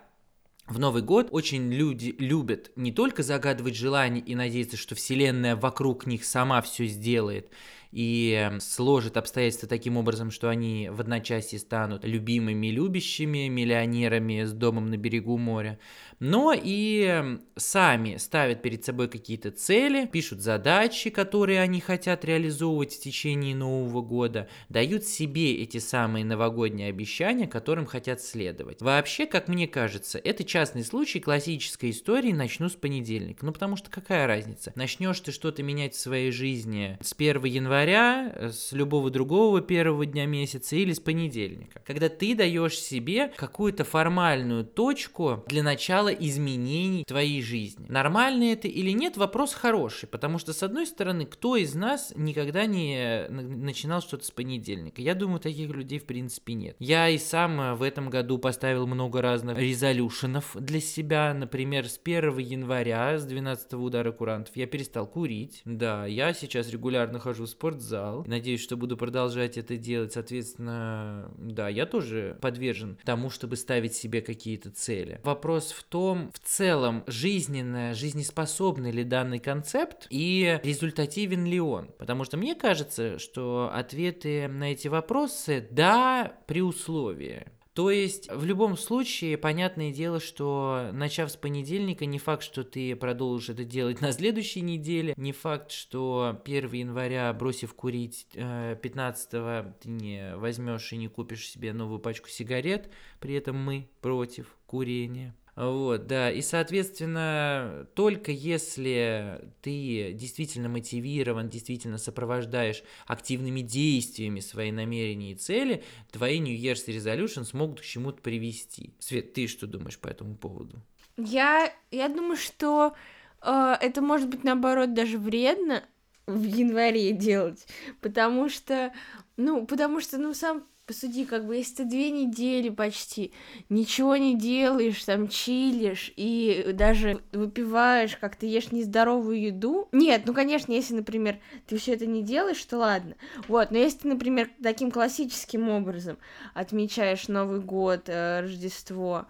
в 0.68 0.80
Новый 0.80 1.02
год 1.02 1.30
очень 1.32 1.72
люди 1.72 2.14
любят 2.20 2.72
не 2.76 2.92
только 2.92 3.24
загадывать 3.24 3.76
желания 3.76 4.20
и 4.20 4.36
надеяться, 4.36 4.76
что 4.76 4.96
Вселенная 4.96 5.56
вокруг 5.56 6.06
них 6.06 6.26
сама 6.26 6.62
все 6.62 6.88
сделает, 6.88 7.50
и 7.98 8.34
эм, 8.34 8.60
сложит 8.60 9.18
обстоятельства 9.18 9.68
таким 9.68 9.98
образом, 9.98 10.30
что 10.30 10.50
они 10.50 10.88
в 10.92 11.02
одночасье 11.02 11.58
станут 11.58 12.06
любимыми, 12.06 12.68
любящими 12.68 13.48
миллионерами 13.48 14.44
с 14.44 14.54
домом 14.54 14.92
на 14.92 14.98
берегу 14.98 15.40
моря, 15.40 15.80
но 16.20 16.54
и 16.54 17.02
эм, 17.02 17.42
сами 17.56 18.18
ставят 18.18 18.62
перед 18.62 18.86
собой 18.86 19.08
какие-то 19.08 19.50
цели, 19.50 20.06
пишут 20.06 20.42
задачи, 20.42 21.10
которые 21.10 21.60
они 21.60 21.82
хотят 21.82 22.24
реализовывать 22.24 22.94
в 22.94 23.02
течение 23.02 23.56
Нового 23.56 24.04
года, 24.04 24.48
дают 24.70 25.04
себе 25.04 25.56
эти 25.64 25.80
самые 25.80 26.24
новогодние 26.24 26.90
обещания, 26.90 27.48
которым 27.48 27.88
хотят 27.88 28.22
следовать. 28.22 28.80
Вообще, 28.84 29.26
как 29.26 29.48
мне 29.48 29.68
кажется, 29.68 30.20
это 30.20 30.44
частный 30.44 30.84
случай 30.84 31.20
классической 31.20 31.90
истории 31.90 32.32
«Начну 32.32 32.70
с 32.70 32.76
понедельника». 32.76 33.44
Ну, 33.44 33.54
потому 33.54 33.76
что 33.76 33.90
какая 33.90 34.28
разница? 34.28 34.72
Начнешь 34.76 35.20
ты 35.20 35.32
что-то 35.32 35.64
менять 35.64 35.96
в 35.96 36.00
своей 36.00 36.30
жизни 36.30 37.00
с 37.02 37.14
1 37.14 37.44
января, 37.46 37.87
января, 37.88 38.32
э, 38.36 38.50
с 38.50 38.72
любого 38.72 39.10
другого 39.10 39.62
первого 39.62 40.06
дня 40.06 40.26
месяца 40.26 40.76
или 40.76 40.94
с 40.94 41.00
понедельника. 41.00 41.82
Когда 41.86 42.10
ты 42.10 42.36
даешь 42.36 42.78
себе 42.78 43.32
какую-то 43.36 43.84
формальную 43.84 44.66
точку 44.66 45.44
для 45.48 45.64
начала 45.64 46.10
изменений 46.10 47.04
твоей 47.08 47.42
жизни. 47.42 47.86
Нормально 47.90 48.52
это 48.52 48.68
или 48.68 48.92
нет, 48.92 49.18
вопрос 49.18 49.54
хороший, 49.54 50.08
потому 50.08 50.38
что, 50.38 50.54
с 50.54 50.64
одной 50.64 50.86
стороны, 50.86 51.26
кто 51.26 51.56
из 51.56 51.76
нас 51.76 52.14
никогда 52.16 52.66
не 52.66 52.98
э, 52.98 53.30
начинал 53.30 54.02
что-то 54.02 54.26
с 54.26 54.32
понедельника? 54.32 55.02
Я 55.02 55.16
думаю, 55.16 55.40
таких 55.40 55.70
людей 55.72 56.00
в 56.00 56.06
принципе 56.06 56.54
нет. 56.54 56.76
Я 56.80 57.10
и 57.10 57.18
сам 57.18 57.60
э, 57.60 57.74
в 57.76 57.84
этом 57.84 58.10
году 58.10 58.38
поставил 58.38 58.88
много 58.88 59.22
разных 59.22 59.58
резолюшенов 59.58 60.56
для 60.60 60.82
себя, 60.82 61.34
например, 61.34 61.88
с 61.88 62.00
1 62.04 62.38
января, 62.38 63.18
с 63.18 63.26
12 63.26 63.74
удара 63.74 64.12
курантов, 64.12 64.56
я 64.56 64.68
перестал 64.68 65.08
курить. 65.08 65.62
Да, 65.66 66.06
я 66.06 66.34
сейчас 66.34 66.70
регулярно 66.70 67.20
хожу 67.20 67.46
в 67.46 67.50
спорт 67.50 67.67
спортзал. 67.68 68.24
Надеюсь, 68.28 68.62
что 68.62 68.78
буду 68.78 68.98
продолжать 68.98 69.58
это 69.58 69.78
делать. 69.78 70.14
Соответственно, 70.14 71.32
да, 71.38 71.70
я 71.70 71.86
тоже 71.86 72.38
подвержен 72.42 72.98
тому, 73.04 73.30
чтобы 73.30 73.56
ставить 73.58 73.96
себе 73.96 74.22
какие-то 74.22 74.72
цели. 74.72 75.20
Вопрос 75.24 75.72
в 75.72 75.84
том, 75.84 76.32
в 76.34 76.40
целом, 76.40 77.04
жизненно, 77.08 77.94
жизнеспособный 77.94 78.92
ли 78.92 79.04
данный 79.04 79.40
концепт 79.40 80.08
и 80.10 80.60
результативен 80.64 81.46
ли 81.46 81.60
он. 81.60 81.90
Потому 81.98 82.24
что 82.24 82.38
мне 82.38 82.56
кажется, 82.56 83.20
что 83.20 83.70
ответы 83.74 84.48
на 84.48 84.72
эти 84.72 84.88
вопросы 84.88 85.68
«да» 85.72 86.34
при 86.48 86.62
условии. 86.62 87.48
То 87.78 87.92
есть, 87.92 88.28
в 88.32 88.44
любом 88.44 88.76
случае, 88.76 89.38
понятное 89.38 89.94
дело, 89.94 90.20
что 90.20 90.90
начав 90.94 91.30
с 91.30 91.36
понедельника, 91.36 92.08
не 92.08 92.18
факт, 92.18 92.42
что 92.42 92.64
ты 92.64 92.96
продолжишь 92.96 93.50
это 93.50 93.66
делать 93.66 94.02
на 94.02 94.14
следующей 94.14 94.62
неделе, 94.62 95.14
не 95.16 95.32
факт, 95.32 95.70
что 95.70 96.42
1 96.44 96.72
января, 96.72 97.32
бросив 97.34 97.76
курить, 97.76 98.26
15 98.34 99.30
э, 99.34 99.74
ты 99.80 99.90
не 99.90 100.36
возьмешь 100.38 100.92
и 100.92 100.98
не 100.98 101.08
купишь 101.08 101.48
себе 101.48 101.72
новую 101.72 102.00
пачку 102.00 102.30
сигарет, 102.30 102.90
при 103.20 103.36
этом 103.36 103.64
мы 103.64 103.88
против 104.02 104.58
курения. 104.66 105.36
Вот, 105.58 106.06
да, 106.06 106.32
и, 106.32 106.44
соответственно, 106.44 107.88
только 107.96 108.32
если 108.32 109.42
ты 109.64 110.14
действительно 110.14 110.70
мотивирован, 110.70 111.50
действительно 111.50 111.98
сопровождаешь 111.98 112.84
активными 113.08 113.62
действиями 113.62 114.40
свои 114.40 114.72
намерения 114.72 115.32
и 115.32 115.36
цели, 115.36 115.84
твои 116.12 116.40
New 116.40 116.56
Year's 116.56 116.86
Resolutions 116.88 117.58
могут 117.58 117.82
к 117.82 117.84
чему-то 117.84 118.22
привести. 118.22 118.94
Свет, 119.00 119.34
ты 119.34 119.48
что 119.48 119.66
думаешь 119.66 119.98
по 119.98 120.08
этому 120.08 120.36
поводу? 120.36 120.80
Я, 121.18 121.74
я 121.90 122.08
думаю, 122.08 122.38
что 122.38 122.94
э, 123.42 123.76
это 123.82 124.02
может 124.02 124.30
быть, 124.30 124.44
наоборот, 124.44 124.94
даже 124.94 125.18
вредно 125.18 125.84
в 126.28 126.44
январе 126.44 127.14
делать, 127.14 127.66
потому 128.02 128.50
что, 128.50 128.94
ну, 129.38 129.66
потому 129.66 130.02
что, 130.02 130.20
ну, 130.20 130.36
сам 130.36 130.68
посуди, 130.88 131.26
как 131.26 131.46
бы, 131.46 131.58
если 131.58 131.76
ты 131.76 131.86
две 131.86 132.10
недели 132.10 132.70
почти 132.70 133.34
ничего 133.70 134.16
не 134.16 134.38
делаешь, 134.38 135.04
там, 135.04 135.28
чилишь 135.28 136.14
и 136.16 136.72
даже 136.74 137.22
выпиваешь, 137.34 138.16
как 138.16 138.38
ты 138.38 138.48
ешь 138.48 138.72
нездоровую 138.72 139.40
еду. 139.40 139.90
Нет, 139.92 140.24
ну, 140.26 140.34
конечно, 140.34 140.72
если, 140.72 140.96
например, 140.96 141.40
ты 141.68 141.78
все 141.78 141.94
это 141.94 142.06
не 142.06 142.24
делаешь, 142.24 142.64
то 142.64 142.78
ладно. 142.78 143.16
Вот, 143.48 143.72
но 143.72 143.78
если 143.78 144.00
ты, 144.00 144.08
например, 144.08 144.50
таким 144.64 144.90
классическим 144.90 145.70
образом 145.70 146.18
отмечаешь 146.54 147.28
Новый 147.28 147.60
год, 147.60 148.04
э, 148.08 148.40
Рождество, 148.42 149.28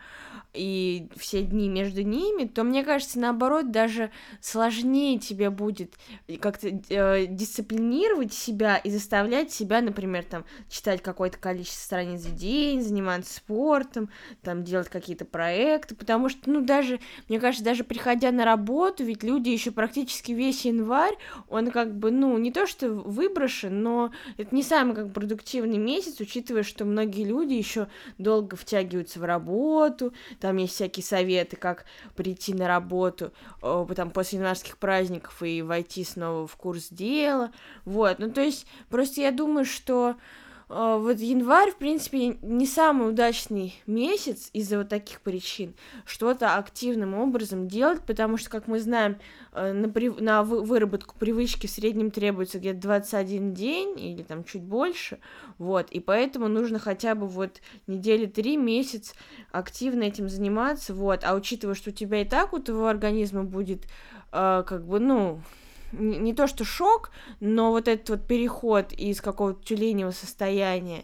и 0.54 1.08
все 1.16 1.44
дни 1.44 1.70
между 1.70 2.04
ними, 2.04 2.46
то 2.46 2.64
мне 2.64 2.84
кажется, 2.84 3.20
наоборот, 3.20 3.72
даже 3.72 4.12
сложнее 4.42 5.20
тебе 5.20 5.50
будет 5.50 5.94
как-то 6.40 6.68
э, 6.68 7.26
дисциплинировать 7.28 8.34
себя 8.34 8.78
и 8.78 8.90
заставлять 8.90 9.52
себя, 9.52 9.82
например, 9.82 10.24
там 10.24 10.46
читать 10.70 11.02
какое-то 11.02 11.38
количество 11.48 11.82
страниц 11.82 12.26
в 12.26 12.36
день, 12.36 12.82
заниматься 12.82 13.34
спортом, 13.34 14.10
там 14.42 14.66
делать 14.66 14.90
какие-то 14.90 15.24
проекты, 15.24 15.96
потому 15.96 16.28
что, 16.28 16.50
ну, 16.50 16.60
даже, 16.60 17.00
мне 17.30 17.40
кажется, 17.40 17.64
даже 17.64 17.86
приходя 17.86 18.34
на 18.34 18.44
работу, 18.44 19.06
ведь 19.06 19.24
люди 19.24 19.48
еще 19.48 19.72
практически 19.72 20.34
весь 20.34 20.66
январь, 20.66 21.16
он 21.48 21.72
как 21.72 21.96
бы, 21.96 22.12
ну, 22.12 22.38
не 22.38 22.52
то 22.52 22.68
что 22.68 22.90
выброшен, 22.90 23.82
но 23.82 24.12
это 24.36 24.54
не 24.54 24.62
самый 24.62 24.94
как 24.94 25.14
продуктивный 25.14 25.78
месяц, 25.78 26.20
учитывая, 26.20 26.64
что 26.64 26.84
многие 26.84 27.24
люди 27.24 27.54
еще 27.54 27.88
долго 28.18 28.58
втягиваются 28.58 29.22
в 29.22 29.24
работу, 29.24 30.14
там 30.42 30.58
есть 30.58 30.74
всякие 30.74 31.06
советы, 31.06 31.56
как 31.56 31.86
прийти 32.18 32.54
на 32.54 32.68
работу 32.68 33.32
там, 33.62 34.12
после 34.12 34.40
январских 34.40 34.78
праздников 34.78 35.42
и 35.44 35.62
войти 35.62 36.04
снова 36.04 36.46
в 36.46 36.58
курс 36.58 36.90
дела, 36.90 37.54
вот, 37.86 38.20
ну, 38.20 38.30
то 38.30 38.42
есть, 38.42 38.68
просто 38.90 39.22
я 39.22 39.32
думаю, 39.32 39.64
что 39.64 40.18
вот 40.70 41.20
январь, 41.20 41.72
в 41.72 41.78
принципе, 41.78 42.38
не 42.42 42.66
самый 42.66 43.10
удачный 43.10 43.82
месяц 43.88 44.50
из-за 44.52 44.80
вот 44.80 44.90
таких 44.90 45.22
причин. 45.22 45.74
Что-то 46.06 46.56
активным 46.56 47.14
образом 47.14 47.70
делать, 47.70 48.02
потому 48.06 48.36
что, 48.36 48.50
как 48.50 48.68
мы 48.68 48.82
знаем, 48.82 49.18
э, 49.54 49.72
на, 49.72 49.88
при... 49.88 50.10
на 50.10 50.44
выработку 50.44 51.16
привычки 51.18 51.68
в 51.68 51.72
среднем 51.72 52.12
требуется 52.12 52.60
где-то 52.60 52.82
21 52.82 53.54
день 53.54 53.98
или 53.98 54.24
там 54.24 54.44
чуть 54.44 54.62
больше, 54.62 55.20
вот, 55.58 55.90
и 55.90 56.02
поэтому 56.02 56.50
нужно 56.50 56.80
хотя 56.80 57.16
бы 57.16 57.28
вот 57.28 57.62
недели 57.88 58.26
три, 58.26 58.58
месяц 58.58 59.14
активно 59.54 60.04
этим 60.04 60.28
заниматься, 60.28 60.94
вот, 60.94 61.22
а 61.24 61.34
учитывая, 61.34 61.76
что 61.76 61.92
у 61.92 61.94
тебя 61.94 62.22
и 62.22 62.26
так 62.26 62.52
у 62.52 62.60
твоего 62.60 62.88
организма 62.88 63.46
будет, 63.46 63.86
э, 64.34 64.64
как 64.68 64.86
бы, 64.86 65.00
ну, 65.00 65.40
не, 65.92 66.18
не 66.18 66.34
то 66.34 66.48
что 66.48 66.64
шок, 66.64 67.12
но 67.40 67.72
вот 67.72 67.88
этот 67.88 68.10
вот 68.10 68.28
переход 68.28 68.92
из 68.94 69.22
какого-то 69.22 69.64
тюленевого 69.64 70.12
состояния 70.14 71.04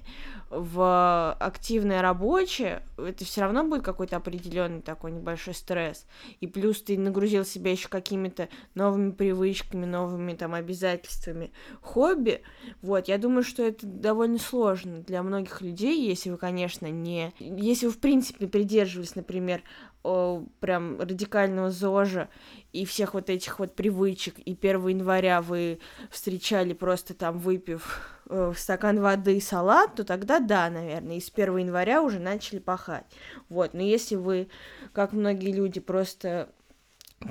в 0.56 1.34
активное 1.40 2.02
рабочее, 2.02 2.84
это 2.98 3.26
все 3.26 3.42
равно 3.42 3.64
будет 3.64 3.84
какой-то 3.84 4.18
определенный 4.18 4.82
такой 4.82 5.12
небольшой 5.12 5.54
стресс. 5.54 6.06
И 6.42 6.48
плюс 6.48 6.82
ты 6.82 6.98
нагрузил 6.98 7.46
себя 7.46 7.72
еще 7.72 7.88
какими-то 7.88 8.50
новыми 8.76 9.12
привычками, 9.12 9.86
новыми 9.86 10.34
там 10.34 10.54
обязательствами, 10.54 11.52
хобби. 11.82 12.42
Вот, 12.82 13.08
я 13.08 13.18
думаю, 13.18 13.44
что 13.44 13.64
это 13.64 13.86
довольно 13.86 14.38
сложно 14.38 15.00
для 15.02 15.24
многих 15.24 15.62
людей, 15.62 16.08
если 16.08 16.30
вы, 16.30 16.38
конечно, 16.38 16.88
не... 16.88 17.34
Если 17.40 17.88
вы, 17.88 17.92
в 17.92 18.00
принципе, 18.00 18.48
придерживались, 18.48 19.16
например, 19.16 19.62
о, 20.04 20.46
прям 20.60 21.00
радикального 21.00 21.72
ЗОЖа 21.72 22.30
и 22.74 22.86
всех 22.86 23.14
вот 23.14 23.30
этих 23.30 23.60
вот 23.60 23.74
привычек, 23.76 24.36
и 24.38 24.52
1 24.52 24.88
января 24.88 25.42
вы 25.42 25.80
встречали 26.10 26.74
просто 26.74 27.14
там, 27.14 27.40
выпив 27.40 28.20
э, 28.34 28.54
стакан 28.58 29.00
воды 29.00 29.38
и 29.38 29.42
салат, 29.42 29.96
то 29.96 30.04
тогда 30.04 30.40
да, 30.40 30.70
наверное, 30.70 31.18
и 31.18 31.22
с 31.22 31.32
1 31.34 31.58
января 31.58 32.02
уже 32.02 32.20
начали 32.20 32.60
пахать. 32.60 33.06
Вот, 33.50 33.74
но 33.74 33.82
если 33.82 34.16
вы, 34.16 34.50
как 34.92 35.14
многие 35.14 35.52
люди, 35.52 35.80
просто 35.80 36.50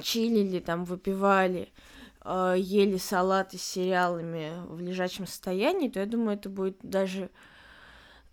чилили, 0.01 0.61
там, 0.61 0.85
выпивали, 0.85 1.69
э, 2.25 2.55
ели 2.57 2.97
салаты 2.99 3.59
с 3.59 3.62
сериалами 3.62 4.53
в 4.69 4.81
лежачем 4.81 5.27
состоянии, 5.27 5.88
то 5.88 6.01
я 6.01 6.07
думаю, 6.07 6.38
это 6.38 6.49
будет 6.49 6.79
даже 6.83 7.31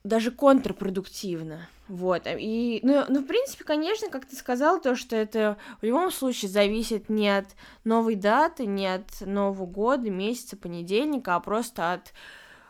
даже 0.04 0.32
контрпродуктивно. 0.32 1.68
Вот. 1.88 2.24
И, 2.26 2.80
ну, 2.84 3.04
ну, 3.10 3.20
в 3.22 3.26
принципе, 3.26 3.64
конечно, 3.64 4.10
как 4.10 4.26
ты 4.26 4.36
сказал, 4.36 4.80
то, 4.80 4.96
что 4.96 5.16
это 5.16 5.58
в 5.82 5.86
любом 5.86 6.12
случае 6.12 6.50
зависит 6.50 7.10
не 7.10 7.30
от 7.30 7.48
новой 7.84 8.16
даты, 8.16 8.66
не 8.66 8.88
от 8.88 9.22
Нового 9.22 9.66
года, 9.66 10.10
месяца, 10.10 10.56
понедельника, 10.56 11.36
а 11.36 11.40
просто 11.40 11.94
от 11.94 12.14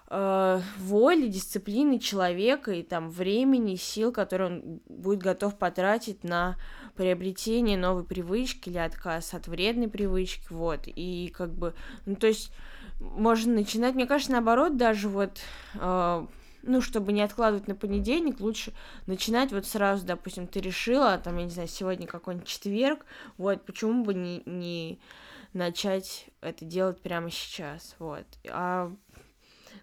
э, 0.10 0.62
воли, 0.78 1.28
дисциплины 1.28 2.00
человека 2.00 2.72
и 2.72 2.84
там 2.84 3.10
времени, 3.10 3.76
сил, 3.76 4.12
которые 4.12 4.50
он 4.50 4.82
будет 4.88 5.20
готов 5.20 5.58
потратить 5.58 6.24
на 6.24 6.58
приобретение 6.96 7.78
новой 7.78 8.04
привычки 8.04 8.70
или 8.70 8.78
отказ 8.78 9.34
от 9.34 9.48
вредной 9.48 9.88
привычки, 9.88 10.48
вот. 10.50 10.82
И 10.86 11.34
как 11.36 11.54
бы, 11.54 11.74
ну, 12.06 12.16
то 12.16 12.28
есть 12.28 12.52
можно 13.00 13.54
начинать, 13.54 13.96
мне 13.96 14.06
кажется, 14.06 14.34
наоборот, 14.34 14.76
даже 14.76 15.08
вот 15.08 15.40
э, 15.76 16.28
ну, 16.64 16.82
чтобы 16.82 17.14
не 17.14 17.22
откладывать 17.22 17.68
на 17.68 17.76
понедельник, 17.76 18.40
лучше 18.40 18.74
начинать 19.06 19.52
вот 19.52 19.66
сразу, 19.66 20.06
допустим, 20.06 20.48
ты 20.48 20.60
решила, 20.60 21.18
там, 21.18 21.38
я 21.38 21.46
не 21.46 21.52
знаю, 21.52 21.68
сегодня 21.68 22.08
какой-нибудь 22.08 22.48
четверг, 22.48 23.06
вот, 23.38 23.66
почему 23.66 24.04
бы 24.04 24.14
не, 24.14 24.44
не 24.46 25.00
начать 25.54 26.28
это 26.42 26.66
делать 26.66 27.00
прямо 27.02 27.32
сейчас, 27.32 27.96
вот. 28.00 28.26
А 28.50 28.92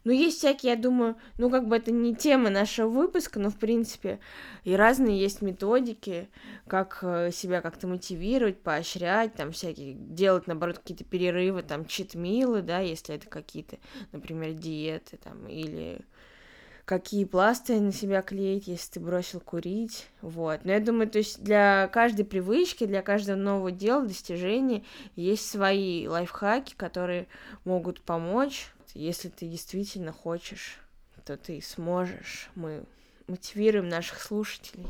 ну, 0.05 0.12
есть 0.12 0.38
всякие, 0.38 0.72
я 0.72 0.79
думаю, 0.79 1.16
ну, 1.38 1.51
как 1.51 1.66
бы 1.68 1.77
это 1.77 1.90
не 1.90 2.14
тема 2.14 2.51
нашего 2.51 2.88
выпуска, 2.88 3.40
но, 3.40 3.51
в 3.51 3.57
принципе, 3.57 4.20
и 4.64 4.75
разные 4.75 5.18
есть 5.18 5.42
методики, 5.42 6.29
как 6.66 6.99
э, 7.03 7.31
себя 7.33 7.61
как-то 7.61 7.87
мотивировать, 7.87 8.61
поощрять, 8.61 9.35
там, 9.35 9.53
всякие, 9.53 9.94
делать, 9.94 10.46
наоборот, 10.46 10.79
какие-то 10.79 11.05
перерывы, 11.05 11.62
там, 11.62 11.87
читмилы, 11.87 12.62
да, 12.62 12.81
если 12.81 13.14
это 13.14 13.29
какие-то, 13.29 13.79
например, 14.12 14.53
диеты, 14.53 15.16
там, 15.16 15.46
или 15.49 16.01
какие 16.87 17.25
пласты 17.25 17.81
на 17.81 17.92
себя 17.92 18.22
клеить, 18.22 18.68
если 18.68 18.92
ты 18.92 19.01
бросил 19.01 19.40
курить, 19.40 20.07
вот. 20.22 20.61
Но 20.64 20.72
я 20.72 20.81
думаю, 20.81 21.11
то 21.11 21.18
есть 21.18 21.42
для 21.42 21.88
каждой 21.88 22.25
привычки, 22.25 22.87
для 22.87 23.03
каждого 23.03 23.37
нового 23.37 23.72
дела, 23.72 24.07
достижения 24.07 24.85
есть 25.16 25.51
свои 25.51 26.07
лайфхаки, 26.07 26.75
которые 26.77 27.27
могут 27.64 28.01
помочь. 28.01 28.68
Если 28.96 29.28
ты 29.28 29.46
действительно 29.46 30.11
хочешь, 30.11 30.78
то 31.26 31.37
ты 31.37 31.61
сможешь. 31.61 32.48
Мы 32.54 32.85
мотивируем 33.26 33.88
наших 33.88 34.22
слушателей. 34.22 34.87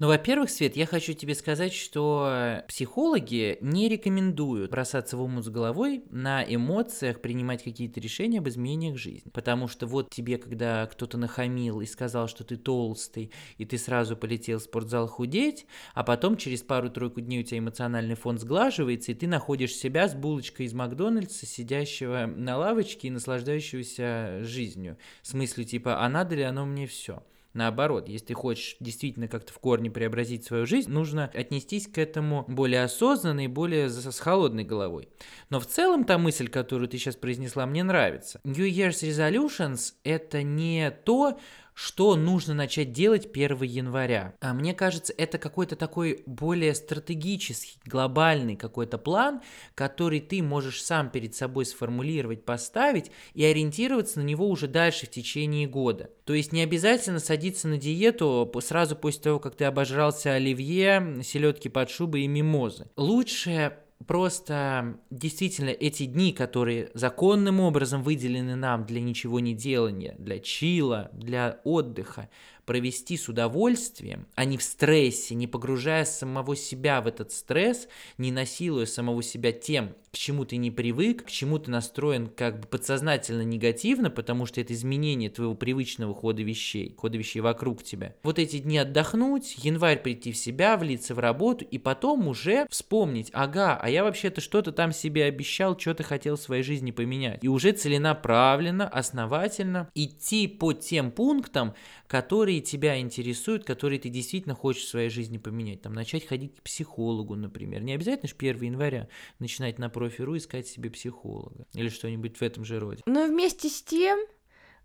Ну, 0.00 0.08
во-первых, 0.08 0.48
Свет, 0.48 0.76
я 0.76 0.86
хочу 0.86 1.12
тебе 1.12 1.34
сказать, 1.34 1.74
что 1.74 2.62
психологи 2.66 3.58
не 3.60 3.86
рекомендуют 3.86 4.70
бросаться 4.70 5.18
в 5.18 5.20
омут 5.20 5.44
с 5.44 5.50
головой 5.50 6.04
на 6.08 6.42
эмоциях, 6.42 7.20
принимать 7.20 7.62
какие-то 7.62 8.00
решения 8.00 8.38
об 8.38 8.48
изменениях 8.48 8.96
жизни. 8.96 9.30
Потому 9.30 9.68
что 9.68 9.86
вот 9.86 10.08
тебе, 10.08 10.38
когда 10.38 10.86
кто-то 10.86 11.18
нахамил 11.18 11.82
и 11.82 11.86
сказал, 11.86 12.28
что 12.28 12.44
ты 12.44 12.56
толстый, 12.56 13.30
и 13.58 13.66
ты 13.66 13.76
сразу 13.76 14.16
полетел 14.16 14.58
в 14.58 14.62
спортзал 14.62 15.06
худеть, 15.06 15.66
а 15.92 16.02
потом 16.02 16.38
через 16.38 16.62
пару-тройку 16.62 17.20
дней 17.20 17.40
у 17.40 17.44
тебя 17.44 17.58
эмоциональный 17.58 18.14
фон 18.14 18.38
сглаживается, 18.38 19.12
и 19.12 19.14
ты 19.14 19.26
находишь 19.26 19.74
себя 19.74 20.08
с 20.08 20.14
булочкой 20.14 20.64
из 20.64 20.72
Макдональдса, 20.72 21.44
сидящего 21.44 22.24
на 22.24 22.56
лавочке 22.56 23.08
и 23.08 23.10
наслаждающегося 23.10 24.44
жизнью. 24.44 24.96
В 25.20 25.28
смысле, 25.28 25.66
типа, 25.66 26.02
а 26.02 26.08
надо 26.08 26.36
ли 26.36 26.42
оно 26.42 26.64
мне 26.64 26.86
все? 26.86 27.22
Наоборот, 27.52 28.08
если 28.08 28.26
ты 28.26 28.34
хочешь 28.34 28.76
действительно 28.78 29.26
как-то 29.26 29.52
в 29.52 29.58
корне 29.58 29.90
преобразить 29.90 30.44
свою 30.44 30.66
жизнь, 30.66 30.90
нужно 30.90 31.30
отнестись 31.34 31.88
к 31.88 31.98
этому 31.98 32.44
более 32.46 32.84
осознанно 32.84 33.44
и 33.44 33.48
более 33.48 33.88
с 33.88 34.20
холодной 34.20 34.64
головой. 34.64 35.08
Но 35.48 35.58
в 35.58 35.66
целом 35.66 36.04
та 36.04 36.16
мысль, 36.18 36.48
которую 36.48 36.88
ты 36.88 36.98
сейчас 36.98 37.16
произнесла, 37.16 37.66
мне 37.66 37.82
нравится. 37.82 38.40
New 38.44 38.68
Year's 38.68 39.02
Resolutions— 39.02 39.94
это 40.04 40.42
не 40.42 40.90
то, 40.90 41.38
что 41.74 42.16
нужно 42.16 42.54
начать 42.54 42.92
делать 42.92 43.28
1 43.32 43.62
января. 43.62 44.34
А 44.40 44.52
мне 44.54 44.74
кажется, 44.74 45.14
это 45.16 45.38
какой-то 45.38 45.76
такой 45.76 46.22
более 46.26 46.74
стратегический, 46.74 47.78
глобальный 47.84 48.56
какой-то 48.56 48.98
план, 48.98 49.40
который 49.74 50.20
ты 50.20 50.42
можешь 50.42 50.82
сам 50.82 51.10
перед 51.10 51.34
собой 51.34 51.66
сформулировать, 51.66 52.44
поставить 52.44 53.10
и 53.34 53.44
ориентироваться 53.44 54.20
на 54.20 54.24
него 54.24 54.48
уже 54.48 54.68
дальше 54.68 55.06
в 55.06 55.10
течение 55.10 55.66
года. 55.66 56.10
То 56.24 56.34
есть 56.34 56.52
не 56.52 56.62
обязательно 56.62 57.18
садиться 57.18 57.68
на 57.68 57.76
диету 57.76 58.50
сразу 58.62 58.96
после 58.96 59.22
того, 59.22 59.38
как 59.38 59.56
ты 59.56 59.64
обожрался 59.64 60.34
оливье, 60.34 61.20
селедки 61.24 61.68
под 61.68 61.90
шубой 61.90 62.22
и 62.22 62.28
мимозы. 62.28 62.88
Лучше 62.96 63.78
просто 64.06 64.98
действительно 65.10 65.70
эти 65.70 66.06
дни, 66.06 66.32
которые 66.32 66.90
законным 66.94 67.60
образом 67.60 68.02
выделены 68.02 68.56
нам 68.56 68.84
для 68.84 69.00
ничего 69.00 69.40
не 69.40 69.54
делания, 69.54 70.14
для 70.18 70.38
чила, 70.38 71.10
для 71.12 71.60
отдыха, 71.64 72.28
провести 72.70 73.16
с 73.16 73.28
удовольствием, 73.28 74.28
а 74.36 74.44
не 74.44 74.56
в 74.56 74.62
стрессе, 74.62 75.34
не 75.34 75.48
погружая 75.48 76.04
самого 76.04 76.54
себя 76.54 77.00
в 77.00 77.08
этот 77.08 77.32
стресс, 77.32 77.88
не 78.16 78.30
насилуя 78.30 78.86
самого 78.86 79.24
себя 79.24 79.50
тем, 79.50 79.96
к 80.12 80.16
чему 80.16 80.44
ты 80.44 80.56
не 80.56 80.70
привык, 80.70 81.24
к 81.24 81.30
чему 81.30 81.58
ты 81.58 81.68
настроен 81.68 82.28
как 82.28 82.60
бы 82.60 82.68
подсознательно 82.68 83.42
негативно, 83.42 84.08
потому 84.08 84.46
что 84.46 84.60
это 84.60 84.72
изменение 84.72 85.30
твоего 85.30 85.54
привычного 85.56 86.14
хода 86.14 86.44
вещей, 86.44 86.94
хода 86.96 87.18
вещей 87.18 87.40
вокруг 87.40 87.82
тебя. 87.82 88.14
Вот 88.22 88.38
эти 88.38 88.58
дни 88.58 88.78
отдохнуть, 88.78 89.56
январь 89.64 90.00
прийти 90.00 90.30
в 90.30 90.36
себя, 90.36 90.76
влиться 90.76 91.16
в 91.16 91.18
работу 91.18 91.64
и 91.64 91.78
потом 91.78 92.28
уже 92.28 92.68
вспомнить, 92.70 93.30
ага, 93.32 93.76
а 93.82 93.89
я 93.90 94.04
вообще-то 94.04 94.40
что-то 94.40 94.72
там 94.72 94.92
себе 94.92 95.24
обещал, 95.24 95.78
что-то 95.78 96.02
хотел 96.02 96.36
в 96.36 96.40
своей 96.40 96.62
жизни 96.62 96.90
поменять. 96.90 97.44
И 97.44 97.48
уже 97.48 97.72
целенаправленно, 97.72 98.88
основательно 98.88 99.90
идти 99.94 100.46
по 100.46 100.72
тем 100.72 101.10
пунктам, 101.10 101.74
которые 102.06 102.60
тебя 102.60 102.98
интересуют, 102.98 103.64
которые 103.64 103.98
ты 103.98 104.08
действительно 104.08 104.54
хочешь 104.54 104.84
в 104.84 104.88
своей 104.88 105.10
жизни 105.10 105.38
поменять. 105.38 105.82
Там 105.82 105.92
начать 105.92 106.26
ходить 106.26 106.56
к 106.56 106.62
психологу, 106.62 107.36
например. 107.36 107.82
Не 107.82 107.94
обязательно 107.94 108.28
же 108.28 108.34
1 108.38 108.62
января 108.62 109.08
начинать 109.38 109.78
на 109.78 109.90
профи.ру 109.90 110.36
искать 110.36 110.66
себе 110.66 110.90
психолога 110.90 111.66
или 111.74 111.88
что-нибудь 111.88 112.36
в 112.36 112.42
этом 112.42 112.64
же 112.64 112.78
роде. 112.78 113.02
Но 113.06 113.26
вместе 113.26 113.68
с 113.68 113.82
тем 113.82 114.18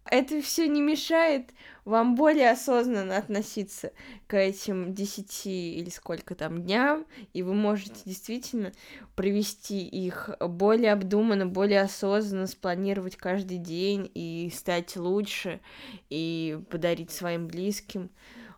это 0.10 0.42
все 0.42 0.68
не 0.68 0.82
мешает 0.82 1.52
вам 1.84 2.16
более 2.16 2.52
осознанно 2.52 3.18
относиться 3.18 3.92
к 4.28 4.38
этим 4.38 4.94
десяти 4.94 5.76
или 5.76 5.90
сколько 5.90 6.36
там 6.36 6.64
дням, 6.64 7.06
и 7.34 7.44
вы 7.44 7.54
можете 7.54 7.96
действительно 8.06 8.72
провести 9.16 9.88
их 9.88 10.30
более 10.40 10.94
обдуманно, 10.94 11.46
более 11.46 11.82
осознанно, 11.82 12.48
спланировать 12.48 13.16
каждый 13.16 13.58
день 13.58 14.10
и 14.14 14.52
стать 14.54 14.96
лучше, 14.96 15.60
и 16.10 16.60
подарить 16.70 17.12
своим 17.12 17.48
близким 17.48 18.10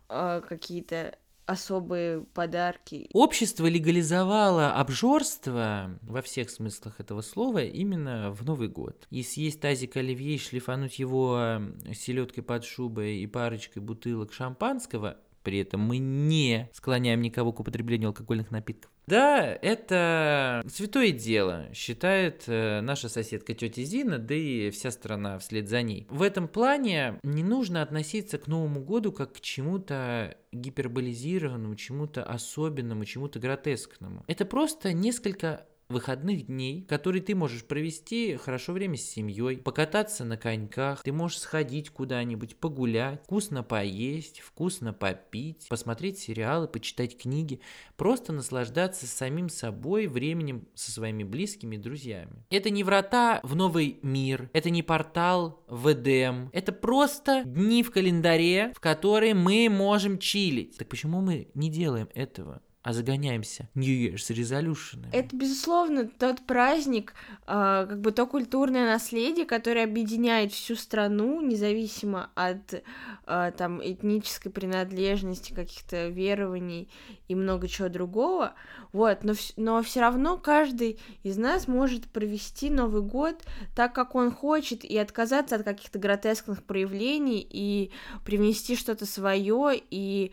э, 0.08 0.42
какие-то 0.46 1.16
особые 1.48 2.20
подарки. 2.34 3.08
Общество 3.14 3.66
легализовало 3.66 4.74
обжорство 4.74 5.98
во 6.02 6.20
всех 6.20 6.50
смыслах 6.50 7.00
этого 7.00 7.22
слова 7.22 7.64
именно 7.64 8.30
в 8.30 8.44
Новый 8.44 8.68
год. 8.68 9.06
И 9.10 9.22
съесть 9.22 9.60
тазик 9.60 9.96
оливье 9.96 10.38
шлифануть 10.38 10.98
его 10.98 11.60
селедкой 11.94 12.44
под 12.44 12.64
шубой 12.64 13.18
и 13.18 13.26
парочкой 13.26 13.82
бутылок 13.82 14.32
шампанского 14.32 15.16
при 15.42 15.60
этом 15.60 15.80
мы 15.80 15.96
не 15.96 16.68
склоняем 16.74 17.22
никого 17.22 17.52
к 17.52 17.60
употреблению 17.60 18.08
алкогольных 18.08 18.50
напитков. 18.50 18.90
Да, 19.08 19.58
это 19.62 20.62
святое 20.68 21.12
дело, 21.12 21.66
считает 21.72 22.44
э, 22.46 22.82
наша 22.82 23.08
соседка 23.08 23.54
тетя 23.54 23.82
Зина, 23.82 24.18
да 24.18 24.34
и 24.34 24.68
вся 24.68 24.90
страна 24.90 25.38
вслед 25.38 25.66
за 25.66 25.80
ней. 25.80 26.06
В 26.10 26.20
этом 26.20 26.46
плане 26.46 27.18
не 27.22 27.42
нужно 27.42 27.80
относиться 27.80 28.36
к 28.36 28.48
Новому 28.48 28.80
году 28.80 29.12
как 29.12 29.32
к 29.32 29.40
чему-то 29.40 30.36
гиперболизированному, 30.52 31.74
чему-то 31.74 32.22
особенному, 32.22 33.06
чему-то 33.06 33.38
гротескному. 33.38 34.24
Это 34.26 34.44
просто 34.44 34.92
несколько 34.92 35.66
выходных 35.88 36.46
дней, 36.46 36.82
которые 36.82 37.22
ты 37.22 37.34
можешь 37.34 37.64
провести 37.64 38.36
хорошо 38.36 38.72
время 38.72 38.96
с 38.96 39.02
семьей, 39.02 39.58
покататься 39.58 40.24
на 40.24 40.36
коньках, 40.36 41.02
ты 41.02 41.12
можешь 41.12 41.38
сходить 41.38 41.90
куда-нибудь, 41.90 42.56
погулять, 42.56 43.22
вкусно 43.24 43.62
поесть, 43.62 44.40
вкусно 44.40 44.92
попить, 44.92 45.66
посмотреть 45.68 46.18
сериалы, 46.18 46.68
почитать 46.68 47.16
книги, 47.16 47.60
просто 47.96 48.32
наслаждаться 48.32 49.06
самим 49.06 49.48
собой, 49.48 50.06
временем 50.06 50.68
со 50.74 50.92
своими 50.92 51.24
близкими 51.24 51.76
и 51.76 51.78
друзьями. 51.78 52.44
Это 52.50 52.70
не 52.70 52.84
врата 52.84 53.40
в 53.42 53.56
новый 53.56 53.98
мир, 54.02 54.50
это 54.52 54.70
не 54.70 54.82
портал 54.82 55.64
в 55.68 55.92
Эдем, 55.92 56.50
это 56.52 56.72
просто 56.72 57.42
дни 57.44 57.82
в 57.82 57.90
календаре, 57.90 58.72
в 58.74 58.80
которые 58.80 59.34
мы 59.34 59.68
можем 59.70 60.18
чилить. 60.18 60.76
Так 60.76 60.88
почему 60.88 61.20
мы 61.20 61.48
не 61.54 61.70
делаем 61.70 62.08
этого? 62.14 62.62
А 62.82 62.92
загоняемся 62.92 63.68
New 63.74 63.84
Year's 63.88 64.30
Resolution. 64.30 65.06
Это, 65.12 65.36
безусловно, 65.36 66.08
тот 66.08 66.40
праздник, 66.46 67.12
э, 67.42 67.86
как 67.88 68.00
бы 68.00 68.12
то 68.12 68.24
культурное 68.24 68.86
наследие, 68.86 69.46
которое 69.46 69.84
объединяет 69.84 70.52
всю 70.52 70.76
страну, 70.76 71.40
независимо 71.40 72.30
от 72.34 72.74
э, 72.74 73.52
там 73.56 73.80
этнической 73.82 74.52
принадлежности, 74.52 75.52
каких-то 75.52 76.08
верований 76.08 76.88
и 77.26 77.34
много 77.34 77.66
чего 77.66 77.88
другого. 77.88 78.54
Вот, 78.92 79.24
но, 79.24 79.34
но 79.56 79.82
все 79.82 80.00
равно 80.00 80.38
каждый 80.38 80.98
из 81.24 81.36
нас 81.36 81.68
может 81.68 82.06
провести 82.06 82.70
Новый 82.70 83.02
год 83.02 83.42
так, 83.74 83.92
как 83.92 84.14
он 84.14 84.30
хочет, 84.30 84.84
и 84.84 84.96
отказаться 84.96 85.56
от 85.56 85.64
каких-то 85.64 85.98
гротескных 85.98 86.62
проявлений, 86.62 87.46
и 87.48 87.90
привнести 88.24 88.76
что-то 88.76 89.04
свое, 89.04 89.72
и 89.90 90.32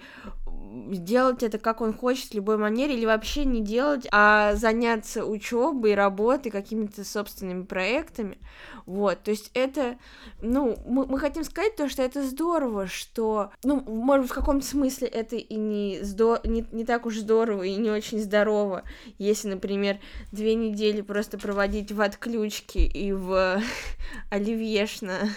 сделать 0.92 1.44
это 1.44 1.58
как 1.58 1.82
он 1.82 1.94
хочет, 1.94 2.32
в 2.32 2.34
любой 2.34 2.58
манере, 2.58 2.96
или 2.96 3.06
вообще 3.06 3.46
не 3.46 3.62
делать, 3.62 4.08
а 4.12 4.56
заняться 4.56 5.26
учебой, 5.26 5.96
работой, 5.96 6.52
какими-то 6.52 7.04
собственными 7.04 7.64
проектами. 7.64 8.38
Вот, 8.86 9.24
то 9.24 9.32
есть 9.32 9.50
это, 9.54 9.98
ну, 10.42 10.78
мы, 10.86 11.08
мы 11.08 11.20
хотим 11.20 11.44
сказать 11.44 11.76
то, 11.76 11.90
что 11.90 12.04
это 12.04 12.24
здорово, 12.24 12.86
что, 12.88 13.52
ну, 13.64 13.82
может 13.82 14.30
в 14.30 14.34
каком-то 14.34 14.66
смысле 14.66 15.08
это 15.08 15.36
и 15.36 15.56
не, 15.56 16.00
здо... 16.02 16.40
не, 16.44 16.66
не 16.72 16.86
так 16.86 17.06
уж 17.06 17.18
здорово, 17.18 17.64
и 17.64 17.76
не 17.78 17.90
очень 17.90 18.20
здорово, 18.20 18.84
если, 19.18 19.48
например, 19.48 19.98
две 20.32 20.54
недели 20.54 21.02
просто 21.02 21.40
проводить 21.40 21.92
в 21.92 22.02
отключке 22.02 22.86
и 22.86 23.12
в 23.12 23.60
оливьешно 24.30 25.30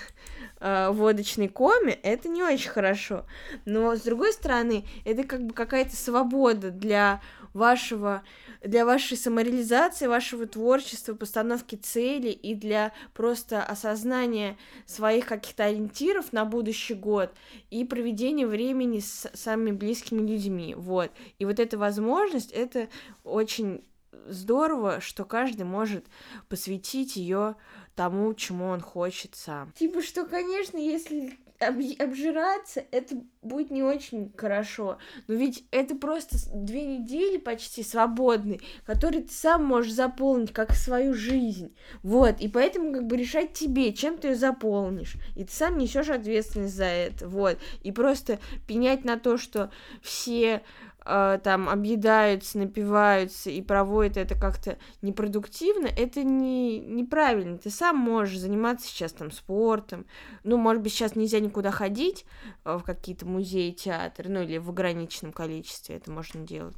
э, 0.60 0.90
водочной 0.90 1.48
коме, 1.48 1.92
это 2.02 2.28
не 2.28 2.42
очень 2.42 2.70
хорошо. 2.70 3.24
Но, 3.64 3.96
с 3.96 4.02
другой 4.02 4.32
стороны, 4.32 4.84
это 5.04 5.24
как 5.24 5.44
бы 5.44 5.54
какая-то 5.54 5.96
свобода 5.96 6.70
для 6.70 7.20
вашего, 7.52 8.22
для 8.62 8.84
вашей 8.84 9.16
самореализации, 9.16 10.06
вашего 10.06 10.46
творчества, 10.46 11.14
постановки 11.14 11.74
целей 11.74 12.32
и 12.32 12.54
для 12.54 12.92
просто 13.14 13.62
осознания 13.62 14.56
своих 14.86 15.26
каких-то 15.26 15.64
ориентиров 15.64 16.32
на 16.32 16.44
будущий 16.44 16.94
год 16.94 17.32
и 17.70 17.84
проведения 17.84 18.46
времени 18.46 19.00
с 19.00 19.30
самыми 19.34 19.72
близкими 19.72 20.20
людьми, 20.20 20.74
вот. 20.76 21.10
И 21.38 21.44
вот 21.44 21.58
эта 21.58 21.78
возможность, 21.78 22.52
это 22.52 22.88
очень 23.24 23.82
здорово, 24.26 25.00
что 25.00 25.24
каждый 25.24 25.64
может 25.64 26.04
посвятить 26.48 27.16
ее 27.16 27.56
тому, 27.98 28.32
чему 28.32 28.66
он 28.66 28.80
хочет 28.80 29.34
сам. 29.34 29.72
Типа, 29.72 30.02
что, 30.02 30.24
конечно, 30.24 30.78
если 30.78 31.36
об- 31.58 32.00
обжираться, 32.00 32.84
это 32.92 33.16
будет 33.42 33.72
не 33.72 33.82
очень 33.82 34.32
хорошо. 34.36 34.98
Но 35.26 35.34
ведь 35.34 35.64
это 35.72 35.96
просто 35.96 36.36
две 36.54 36.84
недели 36.84 37.38
почти 37.38 37.82
свободные, 37.82 38.60
которые 38.86 39.24
ты 39.24 39.32
сам 39.32 39.64
можешь 39.64 39.92
заполнить 39.92 40.52
как 40.52 40.74
свою 40.74 41.12
жизнь. 41.12 41.74
Вот, 42.04 42.40
и 42.40 42.46
поэтому 42.46 42.92
как 42.92 43.08
бы 43.08 43.16
решать 43.16 43.52
тебе, 43.52 43.92
чем 43.92 44.16
ты 44.16 44.28
ее 44.28 44.34
заполнишь. 44.36 45.16
И 45.34 45.42
ты 45.42 45.52
сам 45.52 45.76
несешь 45.76 46.08
ответственность 46.08 46.76
за 46.76 46.84
это. 46.84 47.26
Вот. 47.26 47.58
И 47.82 47.90
просто 47.90 48.38
пенять 48.68 49.04
на 49.04 49.18
то, 49.18 49.38
что 49.38 49.72
все 50.02 50.62
э, 51.08 51.38
там 51.42 51.68
объедаются, 51.68 52.58
напиваются 52.58 53.50
и 53.50 53.62
проводят 53.62 54.16
это 54.18 54.38
как-то 54.38 54.78
непродуктивно, 55.02 55.86
это 55.86 56.22
не, 56.22 56.78
неправильно. 56.78 57.58
Ты 57.58 57.70
сам 57.70 57.96
можешь 57.96 58.38
заниматься 58.38 58.86
сейчас 58.86 59.12
там 59.12 59.30
спортом. 59.30 60.06
Ну, 60.44 60.58
может 60.58 60.82
быть, 60.82 60.92
сейчас 60.92 61.16
нельзя 61.16 61.40
никуда 61.40 61.70
ходить 61.70 62.26
э, 62.64 62.76
в 62.76 62.82
какие-то 62.82 63.26
музеи, 63.26 63.70
театры, 63.70 64.28
ну 64.28 64.42
или 64.42 64.58
в 64.58 64.68
ограниченном 64.68 65.32
количестве 65.32 65.96
это 65.96 66.10
можно 66.10 66.46
делать 66.46 66.76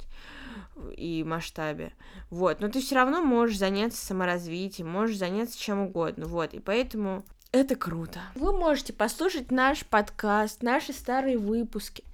и 0.95 1.23
масштабе. 1.23 1.93
Вот. 2.29 2.61
Но 2.61 2.69
ты 2.69 2.79
все 2.79 2.95
равно 2.95 3.21
можешь 3.21 3.57
заняться 3.57 4.03
саморазвитием, 4.03 4.89
можешь 4.89 5.17
заняться 5.17 5.59
чем 5.59 5.81
угодно. 5.81 6.25
Вот. 6.25 6.53
И 6.53 6.59
поэтому 6.59 7.25
это 7.51 7.75
круто. 7.75 8.21
Вы 8.35 8.57
можете 8.57 8.93
послушать 8.93 9.51
наш 9.51 9.85
подкаст, 9.85 10.63
наши 10.63 10.93
старые 10.93 11.37
выпуски. 11.37 12.05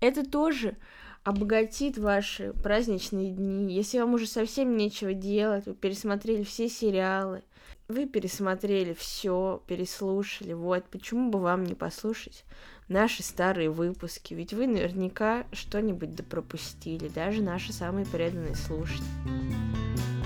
Это 0.00 0.28
тоже 0.28 0.76
обогатит 1.24 1.98
ваши 1.98 2.52
праздничные 2.62 3.30
дни. 3.30 3.74
Если 3.74 3.98
вам 3.98 4.14
уже 4.14 4.26
совсем 4.26 4.76
нечего 4.76 5.12
делать, 5.12 5.66
вы 5.66 5.74
пересмотрели 5.74 6.42
все 6.42 6.68
сериалы, 6.68 7.42
вы 7.88 8.06
пересмотрели 8.06 8.92
все, 8.92 9.62
переслушали, 9.66 10.52
вот, 10.52 10.84
почему 10.90 11.30
бы 11.30 11.40
вам 11.40 11.64
не 11.64 11.74
послушать 11.74 12.44
наши 12.88 13.22
старые 13.22 13.70
выпуски? 13.70 14.34
Ведь 14.34 14.52
вы 14.52 14.66
наверняка 14.66 15.46
что-нибудь 15.52 16.14
допропустили, 16.14 17.08
даже 17.08 17.42
наши 17.42 17.72
самые 17.72 18.06
преданные 18.06 18.56
слушатели. 18.56 20.17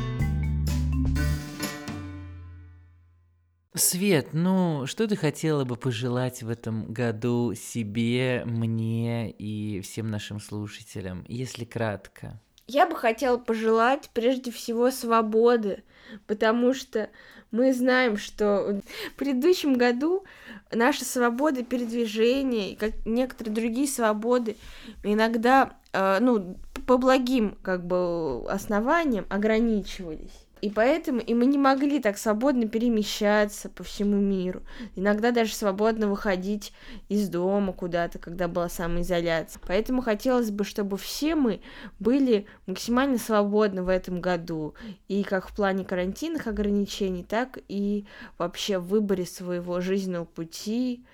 Свет, 3.74 4.34
ну 4.34 4.86
что 4.86 5.08
ты 5.08 5.16
хотела 5.16 5.64
бы 5.64 5.76
пожелать 5.76 6.42
в 6.42 6.50
этом 6.50 6.92
году 6.92 7.54
себе, 7.54 8.42
мне 8.44 9.30
и 9.30 9.80
всем 9.80 10.10
нашим 10.10 10.40
слушателям, 10.40 11.24
если 11.26 11.64
кратко? 11.64 12.38
Я 12.66 12.86
бы 12.86 12.94
хотела 12.94 13.38
пожелать 13.38 14.10
прежде 14.12 14.50
всего 14.50 14.90
свободы, 14.90 15.84
потому 16.26 16.74
что 16.74 17.08
мы 17.50 17.72
знаем, 17.72 18.18
что 18.18 18.82
в 19.12 19.16
предыдущем 19.16 19.78
году 19.78 20.24
наша 20.70 21.06
свобода 21.06 21.64
передвижения, 21.64 22.76
как 22.76 23.06
некоторые 23.06 23.54
другие 23.54 23.88
свободы, 23.88 24.56
иногда, 25.02 25.78
э, 25.94 26.18
ну, 26.20 26.58
по 26.86 26.98
благим 26.98 27.56
как 27.62 27.86
бы 27.86 28.46
основаниям 28.50 29.24
ограничивались. 29.30 30.41
И 30.62 30.70
поэтому 30.70 31.18
и 31.18 31.34
мы 31.34 31.46
не 31.46 31.58
могли 31.58 31.98
так 31.98 32.16
свободно 32.16 32.68
перемещаться 32.68 33.68
по 33.68 33.82
всему 33.82 34.16
миру. 34.16 34.62
Иногда 34.94 35.32
даже 35.32 35.52
свободно 35.54 36.06
выходить 36.06 36.72
из 37.08 37.28
дома 37.28 37.72
куда-то, 37.72 38.20
когда 38.20 38.46
была 38.46 38.68
самоизоляция. 38.68 39.60
Поэтому 39.66 40.02
хотелось 40.02 40.52
бы, 40.52 40.62
чтобы 40.62 40.96
все 40.98 41.34
мы 41.34 41.62
были 41.98 42.46
максимально 42.66 43.18
свободны 43.18 43.82
в 43.82 43.88
этом 43.88 44.20
году. 44.20 44.74
И 45.08 45.24
как 45.24 45.48
в 45.48 45.54
плане 45.56 45.84
карантинных 45.84 46.46
ограничений, 46.46 47.24
так 47.24 47.58
и 47.66 48.06
вообще 48.38 48.78
в 48.78 48.86
выборе 48.86 49.26
своего 49.26 49.80
жизненного 49.80 50.26
пути, 50.26 51.04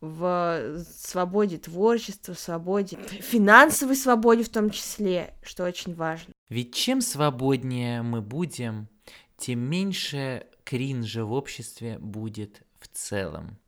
в 0.00 0.82
свободе 0.96 1.58
творчества, 1.58 2.32
свободе, 2.32 2.96
финансовой 3.20 3.96
свободе 3.96 4.44
в 4.44 4.48
том 4.48 4.70
числе, 4.70 5.34
что 5.42 5.64
очень 5.64 5.94
важно. 5.94 6.32
Ведь 6.48 6.74
чем 6.74 7.00
свободнее 7.00 8.02
мы 8.02 8.20
будем, 8.20 8.88
тем 9.36 9.60
меньше 9.60 10.46
кринжа 10.64 11.24
в 11.24 11.32
обществе 11.32 11.98
будет 11.98 12.62
в 12.78 12.88
целом. 12.88 13.58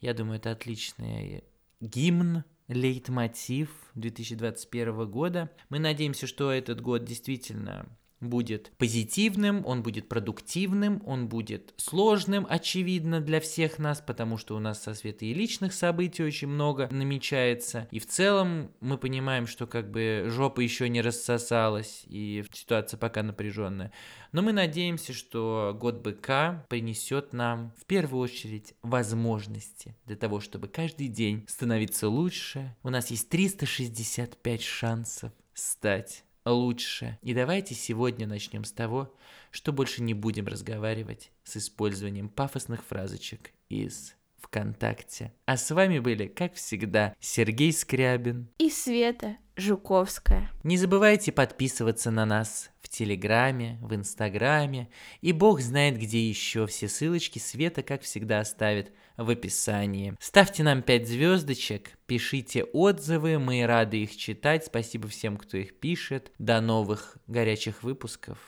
Я 0.00 0.14
думаю, 0.14 0.38
это 0.38 0.50
отличный 0.52 1.44
гимн, 1.80 2.44
лейтмотив 2.68 3.70
2021 3.94 5.10
года. 5.10 5.50
Мы 5.68 5.78
надеемся, 5.78 6.26
что 6.26 6.50
этот 6.50 6.80
год 6.80 7.04
действительно 7.04 7.86
будет 8.20 8.72
позитивным, 8.78 9.64
он 9.66 9.82
будет 9.82 10.08
продуктивным, 10.08 11.02
он 11.06 11.28
будет 11.28 11.74
сложным, 11.76 12.46
очевидно, 12.48 13.20
для 13.20 13.40
всех 13.40 13.78
нас, 13.78 14.00
потому 14.00 14.36
что 14.36 14.56
у 14.56 14.58
нас 14.58 14.82
со 14.82 14.94
Светой 14.94 15.28
и 15.28 15.34
личных 15.34 15.72
событий 15.72 16.22
очень 16.22 16.48
много 16.48 16.88
намечается. 16.90 17.88
И 17.90 17.98
в 17.98 18.06
целом 18.06 18.70
мы 18.80 18.98
понимаем, 18.98 19.46
что 19.46 19.66
как 19.66 19.90
бы 19.90 20.26
жопа 20.28 20.60
еще 20.60 20.88
не 20.88 21.00
рассосалась, 21.00 22.04
и 22.06 22.44
ситуация 22.52 22.98
пока 22.98 23.22
напряженная. 23.22 23.92
Но 24.32 24.42
мы 24.42 24.52
надеемся, 24.52 25.12
что 25.12 25.76
год 25.78 26.02
быка 26.02 26.64
принесет 26.68 27.32
нам 27.32 27.72
в 27.76 27.86
первую 27.86 28.22
очередь 28.22 28.74
возможности 28.82 29.96
для 30.04 30.16
того, 30.16 30.40
чтобы 30.40 30.68
каждый 30.68 31.08
день 31.08 31.44
становиться 31.48 32.08
лучше. 32.08 32.76
У 32.82 32.90
нас 32.90 33.10
есть 33.10 33.28
365 33.28 34.62
шансов 34.62 35.32
стать 35.54 36.24
лучше. 36.44 37.18
И 37.22 37.34
давайте 37.34 37.74
сегодня 37.74 38.26
начнем 38.26 38.64
с 38.64 38.72
того, 38.72 39.14
что 39.50 39.72
больше 39.72 40.02
не 40.02 40.14
будем 40.14 40.46
разговаривать 40.46 41.30
с 41.44 41.56
использованием 41.56 42.28
пафосных 42.28 42.84
фразочек 42.84 43.52
из 43.68 44.14
ВКонтакте. 44.38 45.32
А 45.46 45.56
с 45.56 45.70
вами 45.70 45.98
были, 45.98 46.26
как 46.26 46.54
всегда, 46.54 47.14
Сергей 47.20 47.72
Скрябин 47.72 48.48
и 48.58 48.70
Света 48.70 49.36
Жуковская. 49.56 50.50
Не 50.64 50.76
забывайте 50.76 51.32
подписываться 51.32 52.10
на 52.10 52.24
нас 52.24 52.70
в 52.80 52.88
Телеграме, 52.88 53.78
в 53.82 53.94
Инстаграме, 53.94 54.88
и 55.20 55.32
бог 55.32 55.60
знает 55.60 55.98
где 55.98 56.26
еще. 56.26 56.66
Все 56.66 56.88
ссылочки 56.88 57.38
Света, 57.38 57.82
как 57.82 58.02
всегда, 58.02 58.40
оставит 58.40 58.92
в 59.16 59.30
описании. 59.30 60.14
Ставьте 60.20 60.62
нам 60.62 60.82
5 60.82 61.08
звездочек, 61.08 61.98
пишите 62.06 62.64
отзывы, 62.64 63.38
мы 63.38 63.66
рады 63.66 64.02
их 64.02 64.16
читать. 64.16 64.66
Спасибо 64.66 65.08
всем, 65.08 65.36
кто 65.36 65.56
их 65.56 65.78
пишет. 65.78 66.32
До 66.38 66.60
новых 66.60 67.16
горячих 67.26 67.82
выпусков. 67.82 68.38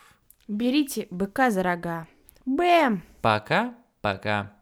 Берите 0.48 1.07
быка 1.11 1.51
за 1.51 1.62
рога. 1.62 2.07
Бэм! 2.44 3.03
Пока-пока. 3.20 4.62